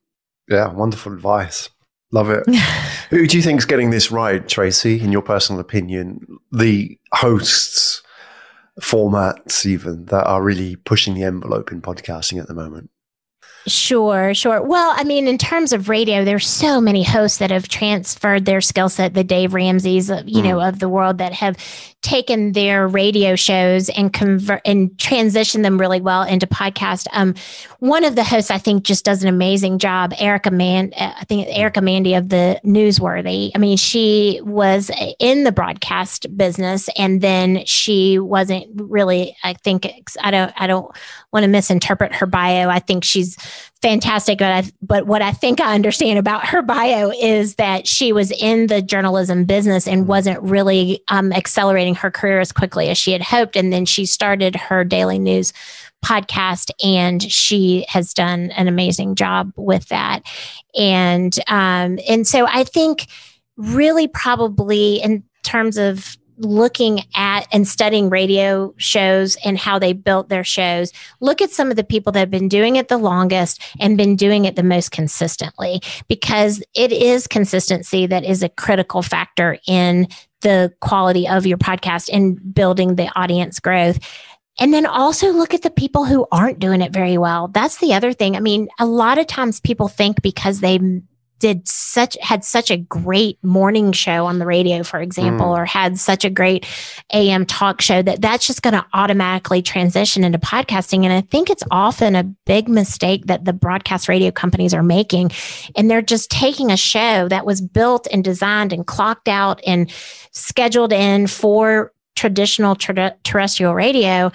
Yeah, 0.50 0.68
wonderful 0.68 1.14
advice. 1.14 1.70
Love 2.12 2.30
it. 2.30 2.46
Who 3.10 3.26
do 3.26 3.38
you 3.38 3.44
think 3.44 3.60
is 3.60 3.66
getting 3.66 3.90
this 3.90 4.12
right, 4.12 4.44
Traci, 4.46 5.02
in 5.02 5.12
your 5.12 5.22
personal 5.22 5.62
opinion? 5.62 6.40
The 6.52 6.98
hosts 7.14 8.02
formats 8.82 9.66
even 9.66 10.06
that 10.06 10.26
are 10.26 10.44
really 10.44 10.76
pushing 10.76 11.14
the 11.14 11.24
envelope 11.24 11.72
in 11.72 11.82
podcasting 11.82 12.40
at 12.42 12.48
the 12.48 12.54
moment? 12.54 12.90
Sure, 13.68 14.34
sure. 14.34 14.62
Well, 14.62 14.94
I 14.96 15.04
mean, 15.04 15.28
in 15.28 15.38
terms 15.38 15.72
of 15.72 15.88
radio, 15.88 16.26
there's 16.26 16.48
so 16.48 16.82
many 16.82 17.04
hosts 17.04 17.38
that 17.38 17.52
have 17.52 17.68
transferred 17.68 18.46
their 18.46 18.60
skill 18.60 18.90
set, 18.90 19.14
the 19.14 19.24
Dave 19.24 19.54
Ramsey's, 19.54 20.10
you 20.10 20.42
mm. 20.42 20.44
know, 20.44 20.62
of 20.62 20.80
the 20.80 20.90
world 20.90 21.20
that 21.20 21.34
have 21.34 21.58
taken 22.02 22.54
their 22.54 22.88
radio 22.88 23.36
shows 23.36 23.90
and 23.90 24.12
convert 24.12 24.62
and 24.66 24.98
transition 24.98 25.62
them 25.62 25.80
really 25.80 26.02
well 26.02 26.24
into 26.24 26.48
podcast. 26.48 27.06
Um, 27.14 27.36
one 27.80 28.04
of 28.04 28.16
the 28.16 28.24
hosts 28.24 28.50
I 28.50 28.58
think 28.58 28.84
just 28.84 29.06
does 29.06 29.22
an 29.22 29.30
amazing 29.30 29.78
job, 29.78 30.14
Erica 30.18 30.50
Man. 30.50 30.92
Uh, 30.98 31.14
I 31.20 31.26
think 31.26 31.48
Erica 31.50 31.82
Mandy 31.82 32.16
of 32.16 32.30
the 32.30 32.60
Newsworthy. 32.66 33.52
I 33.54 33.60
mean, 33.60 33.78
she 33.78 34.42
was 34.44 34.90
in 35.20 35.44
the 35.44 35.52
broadcast 35.52 36.36
business, 36.36 36.90
and 36.98 37.22
then 37.22 37.64
she 37.66 38.18
wasn't 38.18 38.68
really. 38.74 39.36
I 39.44 39.54
think 39.54 39.88
I 40.20 40.32
don't. 40.32 40.52
I 40.58 40.66
don't 40.66 40.92
want 41.32 41.44
to 41.44 41.48
misinterpret 41.48 42.16
her 42.16 42.26
bio. 42.26 42.70
I 42.70 42.80
think 42.80 43.04
she's 43.04 43.38
fantastic. 43.82 44.40
But, 44.40 44.52
I, 44.52 44.72
but 44.82 45.08
what 45.08 45.22
I 45.22 45.32
think 45.32 45.60
I 45.60 45.76
understand 45.76 46.20
about 46.20 46.48
her 46.48 46.62
bio 46.62 47.12
is 47.12 47.56
that 47.56 47.88
she 47.88 48.14
was 48.14 48.32
in 48.32 48.68
the 48.68 48.82
journalism 48.82 49.46
business 49.46 49.88
and 49.88 50.08
wasn't 50.08 50.42
really 50.42 51.04
um, 51.10 51.32
accelerating 51.32 51.96
her 51.96 52.12
career 52.12 52.40
as 52.40 52.52
quickly 52.52 52.90
as 52.90 52.98
she 52.98 53.12
had 53.12 53.22
hoped. 53.22 53.56
And 53.56 53.72
then 53.72 53.86
she 53.86 54.06
started 54.06 54.56
her 54.56 54.84
daily 54.84 55.20
news 55.20 55.54
podcast 56.04 56.72
and 56.84 57.22
she 57.22 57.86
has 57.88 58.14
done 58.14 58.52
an 58.52 58.68
amazing 58.68 59.16
job 59.16 59.52
with 59.56 59.88
that. 59.90 60.24
And 60.76 61.38
um, 61.48 62.00
and 62.08 62.28
so 62.28 62.48
I 62.48 62.64
think 62.64 63.08
really 63.58 64.08
probably 64.08 65.02
in 65.02 65.24
terms 65.44 65.78
of 65.78 66.18
looking 66.38 67.02
at 67.16 67.48
and 67.52 67.68
studying 67.68 68.10
radio 68.10 68.74
shows 68.78 69.38
and 69.46 69.58
how 69.58 69.78
they 69.78 69.94
built 69.94 70.30
their 70.30 70.44
shows, 70.44 70.92
look 71.20 71.42
at 71.42 71.52
some 71.52 71.70
of 71.70 71.78
the 71.78 71.84
people 71.84 72.12
that 72.12 72.20
have 72.20 72.32
been 72.32 72.48
doing 72.48 72.76
it 72.76 72.88
the 72.88 72.98
longest 72.98 73.62
and 73.80 73.98
been 73.98 74.16
doing 74.16 74.46
it 74.46 74.56
the 74.56 74.64
most 74.64 74.92
consistently, 74.92 75.82
because 76.08 76.64
it 76.74 76.92
is 76.92 77.28
consistency 77.28 78.08
that 78.08 78.24
is 78.24 78.42
a 78.42 78.50
critical 78.50 79.02
factor 79.02 79.58
in 79.68 80.08
the 80.42 80.74
quality 80.82 81.28
of 81.28 81.46
your 81.46 81.58
podcast 81.58 82.10
and 82.12 82.54
building 82.54 82.96
the 82.96 83.12
audience 83.16 83.60
growth. 83.60 84.00
And 84.60 84.74
then 84.74 84.86
also 84.86 85.32
look 85.32 85.54
at 85.54 85.62
the 85.62 85.70
people 85.70 86.06
who 86.06 86.28
aren't 86.32 86.60
doing 86.60 86.82
it 86.82 86.92
very 86.92 87.18
well. 87.18 87.48
That's 87.48 87.78
the 87.78 87.94
other 87.94 88.14
thing. 88.14 88.36
I 88.36 88.42
mean, 88.42 88.68
a 88.80 88.86
lot 88.86 89.18
of 89.18 89.28
times 89.28 89.60
people 89.60 89.88
think 89.88 90.22
because 90.22 90.60
they 90.60 90.80
did 91.42 91.68
such 91.68 92.16
had 92.22 92.46
such 92.46 92.70
a 92.70 92.78
great 92.78 93.44
morning 93.44 93.92
show 93.92 94.26
on 94.28 94.40
the 94.40 94.46
radio 94.46 94.84
for 94.84 95.02
example 95.02 95.48
mm. 95.48 95.58
or 95.58 95.66
had 95.66 96.00
such 96.00 96.24
a 96.24 96.30
great 96.30 96.66
am 97.12 97.46
talk 97.46 97.82
show 97.82 98.02
that 98.02 98.22
that's 98.22 98.46
just 98.46 98.62
going 98.62 98.74
to 98.74 98.86
automatically 98.94 99.62
transition 99.62 100.24
into 100.24 100.38
podcasting 100.38 101.04
and 101.04 101.12
i 101.12 101.20
think 101.20 101.50
it's 101.50 101.64
often 101.72 102.16
a 102.16 102.24
big 102.46 102.70
mistake 102.70 103.26
that 103.26 103.44
the 103.44 103.54
broadcast 103.54 104.08
radio 104.08 104.32
companies 104.32 104.74
are 104.74 104.84
making 104.84 105.32
and 105.76 105.90
they're 105.90 106.02
just 106.02 106.30
taking 106.30 106.72
a 106.72 106.78
show 106.78 107.28
that 107.28 107.46
was 107.46 107.60
built 107.60 108.08
and 108.14 108.24
designed 108.24 108.72
and 108.72 108.86
clocked 108.86 109.28
out 109.28 109.60
and 109.66 109.92
scheduled 110.32 110.94
in 110.94 111.26
for 111.26 111.92
traditional 112.16 112.76
ter- 112.76 113.16
terrestrial 113.24 113.74
radio 113.74 114.32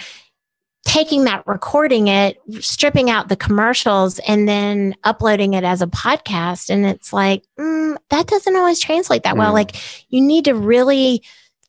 taking 0.87 1.25
that, 1.25 1.44
recording 1.46 2.07
it, 2.07 2.40
stripping 2.61 3.11
out 3.11 3.29
the 3.29 3.37
commercials, 3.37 4.20
and 4.20 4.49
then 4.49 4.94
uploading 5.03 5.55
it 5.55 5.64
as 5.64 5.83
a 5.83 5.87
podcast. 5.88 6.70
And 6.70 6.87
it's 6.87 7.12
like, 7.12 7.42
mm, 7.59 7.96
that 8.11 8.29
doesn't 8.29 8.57
always 8.57 8.79
translate 8.79 9.25
that 9.25 9.37
well. 9.37 9.51
Mm. 9.51 9.55
Like, 9.55 10.07
you 10.09 10.22
need 10.22 10.44
to 10.44 10.55
really 10.55 11.22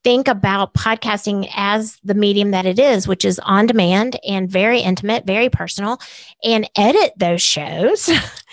think 0.04 0.28
about 0.28 0.76
podcasting 0.76 1.50
as 1.56 1.98
the 2.04 2.14
medium 2.14 2.52
that 2.52 2.68
it 2.68 2.78
is, 2.78 3.08
which 3.08 3.26
is 3.26 3.40
on 3.40 3.66
demand 3.66 4.20
and 4.26 4.50
very 4.50 4.80
intimate, 4.80 5.26
very 5.26 5.50
personal, 5.50 6.00
and 6.44 6.70
edit 6.78 7.12
those 7.18 7.42
shows. 7.42 8.10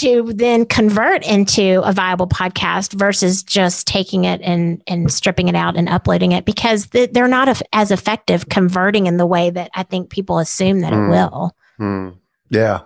to 0.00 0.32
then 0.34 0.64
convert 0.66 1.24
into 1.26 1.80
a 1.84 1.92
viable 1.92 2.26
podcast 2.26 2.92
versus 2.94 3.42
just 3.42 3.86
taking 3.86 4.24
it 4.24 4.40
and 4.42 4.82
and 4.86 5.12
stripping 5.12 5.48
it 5.48 5.54
out 5.54 5.76
and 5.76 5.88
uploading 5.88 6.32
it 6.32 6.44
because 6.44 6.86
they're 6.86 7.28
not 7.28 7.62
as 7.72 7.90
effective 7.90 8.48
converting 8.48 9.06
in 9.06 9.16
the 9.16 9.26
way 9.26 9.50
that 9.50 9.70
I 9.74 9.82
think 9.82 10.10
people 10.10 10.38
assume 10.38 10.80
that 10.80 10.92
Mm. 10.92 11.06
it 11.06 11.10
will. 11.10 11.56
Mm. 11.80 12.16
Yeah. 12.50 12.80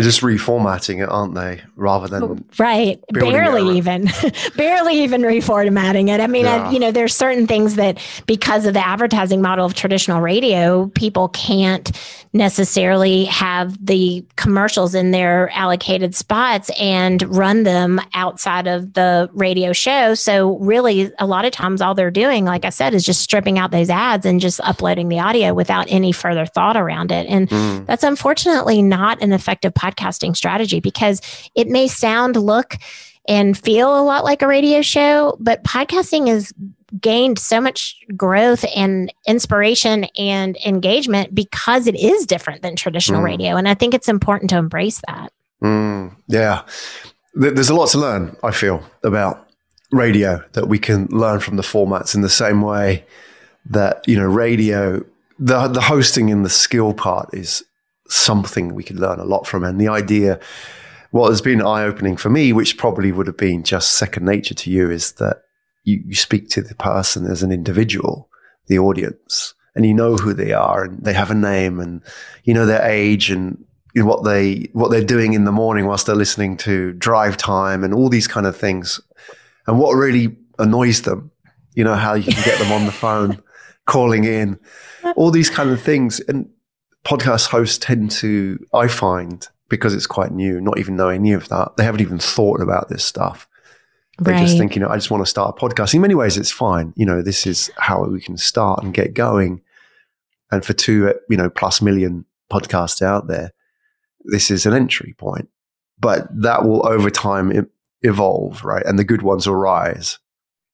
They're 0.00 0.08
just 0.10 0.22
reformatting 0.22 1.02
it, 1.02 1.10
aren't 1.10 1.34
they? 1.34 1.60
Rather 1.76 2.08
than 2.08 2.42
Right. 2.58 2.98
Barely 3.12 3.76
even, 3.76 4.08
barely 4.56 5.02
even 5.02 5.20
reformatting 5.20 6.08
it. 6.08 6.20
I 6.20 6.26
mean, 6.26 6.46
Yeah. 6.46 6.68
I, 6.68 6.70
you 6.70 6.78
know, 6.78 6.90
there's 6.90 7.14
certain 7.14 7.46
things 7.46 7.74
that 7.74 7.98
because 8.26 8.64
of 8.64 8.72
the 8.72 8.86
advertising 8.86 9.42
model 9.42 9.66
of 9.66 9.74
traditional 9.74 10.22
radio, 10.22 10.86
people 10.94 11.28
can't 11.28 11.92
necessarily 12.32 13.24
have 13.26 13.76
the 13.84 14.24
commercials 14.36 14.94
in 14.94 15.10
their 15.10 15.50
allocated 15.50 16.14
spots 16.14 16.70
and 16.80 17.22
run 17.36 17.64
them 17.64 18.00
outside 18.14 18.66
of 18.68 18.94
the 18.94 19.28
radio 19.34 19.72
show. 19.72 20.14
So, 20.14 20.56
really, 20.58 21.10
a 21.18 21.26
lot 21.26 21.44
of 21.44 21.50
times, 21.52 21.82
all 21.82 21.94
they're 21.94 22.10
doing, 22.10 22.44
like 22.44 22.64
I 22.64 22.70
said, 22.70 22.94
is 22.94 23.04
just 23.04 23.20
stripping 23.20 23.58
out 23.58 23.72
those 23.72 23.90
ads 23.90 24.24
and 24.24 24.40
just 24.40 24.60
uploading 24.62 25.08
the 25.08 25.18
audio 25.18 25.52
without 25.52 25.86
any 25.90 26.12
further 26.12 26.46
thought 26.46 26.76
around 26.76 27.12
it. 27.12 27.26
And 27.28 27.48
Mm. 27.50 27.86
that's 27.86 28.04
unfortunately 28.04 28.80
not 28.80 29.20
an 29.22 29.32
effective 29.32 29.74
podcasting 29.90 30.36
strategy 30.36 30.80
because 30.80 31.20
it 31.54 31.68
may 31.68 31.88
sound, 31.88 32.36
look, 32.36 32.76
and 33.28 33.56
feel 33.56 33.98
a 33.98 34.02
lot 34.02 34.24
like 34.24 34.42
a 34.42 34.46
radio 34.46 34.82
show, 34.82 35.36
but 35.40 35.62
podcasting 35.64 36.28
has 36.28 36.52
gained 37.00 37.38
so 37.38 37.60
much 37.60 37.96
growth 38.16 38.64
and 38.74 39.12
inspiration 39.28 40.04
and 40.18 40.56
engagement 40.66 41.32
because 41.34 41.86
it 41.86 41.94
is 41.94 42.26
different 42.26 42.62
than 42.62 42.74
traditional 42.74 43.20
Mm. 43.20 43.24
radio. 43.24 43.56
And 43.56 43.68
I 43.68 43.74
think 43.74 43.94
it's 43.94 44.08
important 44.08 44.50
to 44.50 44.56
embrace 44.56 45.00
that. 45.06 45.32
Mm, 45.62 46.16
yeah. 46.26 46.62
There's 47.34 47.70
a 47.70 47.74
lot 47.74 47.90
to 47.90 47.98
learn, 47.98 48.36
I 48.42 48.50
feel, 48.50 48.82
about 49.04 49.46
radio 49.92 50.42
that 50.52 50.66
we 50.66 50.78
can 50.80 51.06
learn 51.06 51.38
from 51.38 51.56
the 51.56 51.62
formats 51.62 52.14
in 52.14 52.22
the 52.22 52.28
same 52.28 52.62
way 52.62 53.04
that, 53.66 54.02
you 54.08 54.16
know, 54.16 54.26
radio, 54.26 55.04
the, 55.38 55.68
the 55.68 55.80
hosting 55.80 56.30
and 56.32 56.44
the 56.44 56.50
skill 56.50 56.92
part 56.92 57.32
is 57.32 57.62
something 58.10 58.74
we 58.74 58.84
can 58.84 58.98
learn 58.98 59.20
a 59.20 59.24
lot 59.24 59.46
from. 59.46 59.64
And 59.64 59.80
the 59.80 59.88
idea, 59.88 60.40
what 61.10 61.30
has 61.30 61.40
been 61.40 61.62
eye 61.62 61.84
opening 61.84 62.16
for 62.16 62.30
me, 62.30 62.52
which 62.52 62.78
probably 62.78 63.12
would 63.12 63.26
have 63.26 63.36
been 63.36 63.62
just 63.62 63.94
second 63.94 64.26
nature 64.26 64.54
to 64.54 64.70
you, 64.70 64.90
is 64.90 65.12
that 65.12 65.42
you, 65.84 66.02
you 66.06 66.14
speak 66.14 66.48
to 66.50 66.62
the 66.62 66.74
person 66.74 67.26
as 67.26 67.42
an 67.42 67.52
individual, 67.52 68.28
the 68.66 68.78
audience, 68.78 69.54
and 69.74 69.86
you 69.86 69.94
know 69.94 70.16
who 70.16 70.34
they 70.34 70.52
are 70.52 70.84
and 70.84 71.04
they 71.04 71.12
have 71.12 71.30
a 71.30 71.34
name 71.34 71.80
and 71.80 72.02
you 72.44 72.54
know 72.54 72.66
their 72.66 72.82
age 72.82 73.30
and 73.30 73.64
you 73.94 74.02
know, 74.02 74.08
what 74.08 74.24
they 74.24 74.68
what 74.72 74.90
they're 74.90 75.04
doing 75.04 75.32
in 75.32 75.44
the 75.44 75.52
morning 75.52 75.86
whilst 75.86 76.06
they're 76.06 76.14
listening 76.14 76.56
to 76.56 76.92
drive 76.94 77.36
time 77.36 77.84
and 77.84 77.94
all 77.94 78.08
these 78.08 78.26
kind 78.26 78.46
of 78.46 78.56
things 78.56 79.00
and 79.66 79.78
what 79.78 79.92
really 79.92 80.36
annoys 80.58 81.02
them 81.02 81.30
you 81.74 81.84
know 81.84 81.94
how 81.94 82.14
you 82.14 82.32
can 82.32 82.44
get 82.44 82.58
them 82.58 82.72
on 82.72 82.84
the 82.84 82.92
phone 82.92 83.42
calling 83.86 84.24
in 84.24 84.58
all 85.16 85.30
these 85.30 85.50
kind 85.50 85.70
of 85.70 85.80
things 85.80 86.20
and 86.20 86.48
podcast 87.04 87.48
hosts 87.48 87.78
tend 87.78 88.10
to 88.10 88.58
i 88.74 88.86
find 88.86 89.48
because 89.68 89.94
it's 89.94 90.06
quite 90.06 90.32
new 90.32 90.60
not 90.60 90.78
even 90.78 90.96
know 90.96 91.08
any 91.08 91.32
of 91.32 91.48
that 91.48 91.76
they 91.76 91.84
haven't 91.84 92.00
even 92.00 92.18
thought 92.18 92.60
about 92.60 92.88
this 92.88 93.04
stuff 93.04 93.48
they 94.20 94.38
just 94.38 94.58
think, 94.58 94.76
you 94.76 94.82
know, 94.82 94.88
I 94.88 94.96
just 94.96 95.10
want 95.10 95.24
to 95.24 95.30
start 95.30 95.56
a 95.56 95.60
podcast. 95.60 95.94
In 95.94 96.02
many 96.02 96.14
ways, 96.14 96.36
it's 96.36 96.50
fine. 96.50 96.92
You 96.94 97.06
know, 97.06 97.22
this 97.22 97.46
is 97.46 97.70
how 97.78 98.04
we 98.04 98.20
can 98.20 98.36
start 98.36 98.82
and 98.82 98.92
get 98.92 99.14
going. 99.14 99.62
And 100.52 100.64
for 100.64 100.74
two, 100.74 101.14
you 101.30 101.36
know, 101.38 101.48
plus 101.48 101.80
million 101.80 102.26
podcasts 102.52 103.00
out 103.00 103.28
there, 103.28 103.52
this 104.24 104.50
is 104.50 104.66
an 104.66 104.74
entry 104.74 105.14
point. 105.16 105.48
But 105.98 106.28
that 106.42 106.64
will 106.64 106.86
over 106.86 107.08
time 107.08 107.66
evolve, 108.02 108.62
right? 108.62 108.84
And 108.84 108.98
the 108.98 109.04
good 109.04 109.22
ones 109.22 109.46
will 109.46 109.56
rise. 109.56 110.18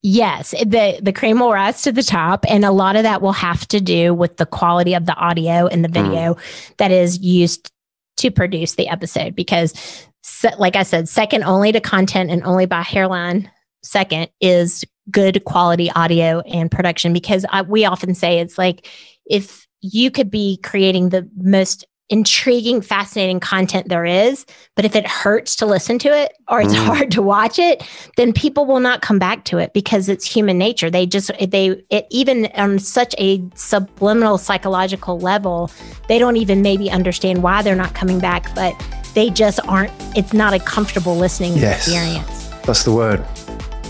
Yes, 0.09 0.53
the 0.53 1.01
the 1.03 1.12
cream 1.12 1.40
will 1.40 1.53
rise 1.53 1.83
to 1.83 1.90
the 1.90 2.01
top, 2.01 2.45
and 2.49 2.64
a 2.64 2.71
lot 2.71 2.95
of 2.95 3.03
that 3.03 3.21
will 3.21 3.33
have 3.33 3.66
to 3.66 3.81
do 3.81 4.14
with 4.14 4.37
the 4.37 4.47
quality 4.47 4.95
of 4.95 5.05
the 5.05 5.16
audio 5.16 5.66
and 5.66 5.85
the 5.85 5.88
video 5.88 6.35
mm. 6.35 6.77
that 6.77 6.92
is 6.92 7.19
used 7.19 7.73
to 8.19 8.31
produce 8.31 8.77
the 8.77 8.87
episode. 8.87 9.35
Because, 9.35 9.75
se- 10.23 10.55
like 10.61 10.77
I 10.77 10.85
said, 10.85 11.09
second 11.09 11.42
only 11.42 11.73
to 11.73 11.81
content 11.81 12.31
and 12.31 12.45
only 12.45 12.66
by 12.66 12.83
hairline. 12.83 13.51
Second 13.83 14.29
is 14.40 14.85
good 15.11 15.45
quality 15.45 15.90
audio 15.90 16.38
and 16.42 16.71
production. 16.71 17.12
Because 17.12 17.45
I, 17.51 17.62
we 17.62 17.85
often 17.85 18.14
say 18.14 18.38
it's 18.38 18.59
like 18.59 18.88
if 19.29 19.66
you 19.81 20.12
could 20.12 20.31
be 20.31 20.61
creating 20.62 21.09
the 21.09 21.29
most 21.37 21.85
intriguing, 22.09 22.81
fascinating 22.81 23.40
content 23.40 23.88
there 23.88 24.05
is, 24.05 24.47
but 24.77 24.85
if 24.85 24.95
it 24.95 25.07
hurts 25.07 25.57
to 25.57 25.66
listen 25.66 25.99
to 25.99 26.09
it 26.09 26.33
or 26.49 26.61
it's 26.61 26.73
Mm. 26.73 26.87
hard 26.87 27.11
to 27.11 27.23
watch 27.23 27.59
it, 27.59 27.83
then 28.16 28.33
people 28.33 28.64
will 28.64 28.79
not 28.81 29.03
come 29.03 29.19
back 29.19 29.45
to 29.47 29.59
it 29.59 29.73
because 29.73 30.09
it's 30.09 30.25
human 30.25 30.57
nature. 30.57 30.88
They 30.90 31.05
just 31.07 31.31
they 31.40 31.83
it 31.90 32.07
even 32.11 32.47
on 32.55 32.79
such 32.79 33.14
a 33.19 33.42
subliminal 33.55 34.38
psychological 34.38 35.19
level, 35.19 35.71
they 36.09 36.19
don't 36.19 36.37
even 36.37 36.62
maybe 36.62 36.90
understand 36.90 37.42
why 37.42 37.62
they're 37.62 37.75
not 37.75 37.95
coming 37.95 38.21
back, 38.21 38.55
but 38.55 38.73
they 39.14 39.31
just 39.31 39.59
aren't 39.66 39.90
it's 40.16 40.33
not 40.33 40.55
a 40.55 40.59
comfortable 40.61 41.16
listening 41.16 41.57
Yes. 41.57 41.87
experience. 41.88 42.49
That's 42.64 42.85
the 42.85 42.92
word 42.92 43.25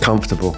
comfortable. 0.01 0.57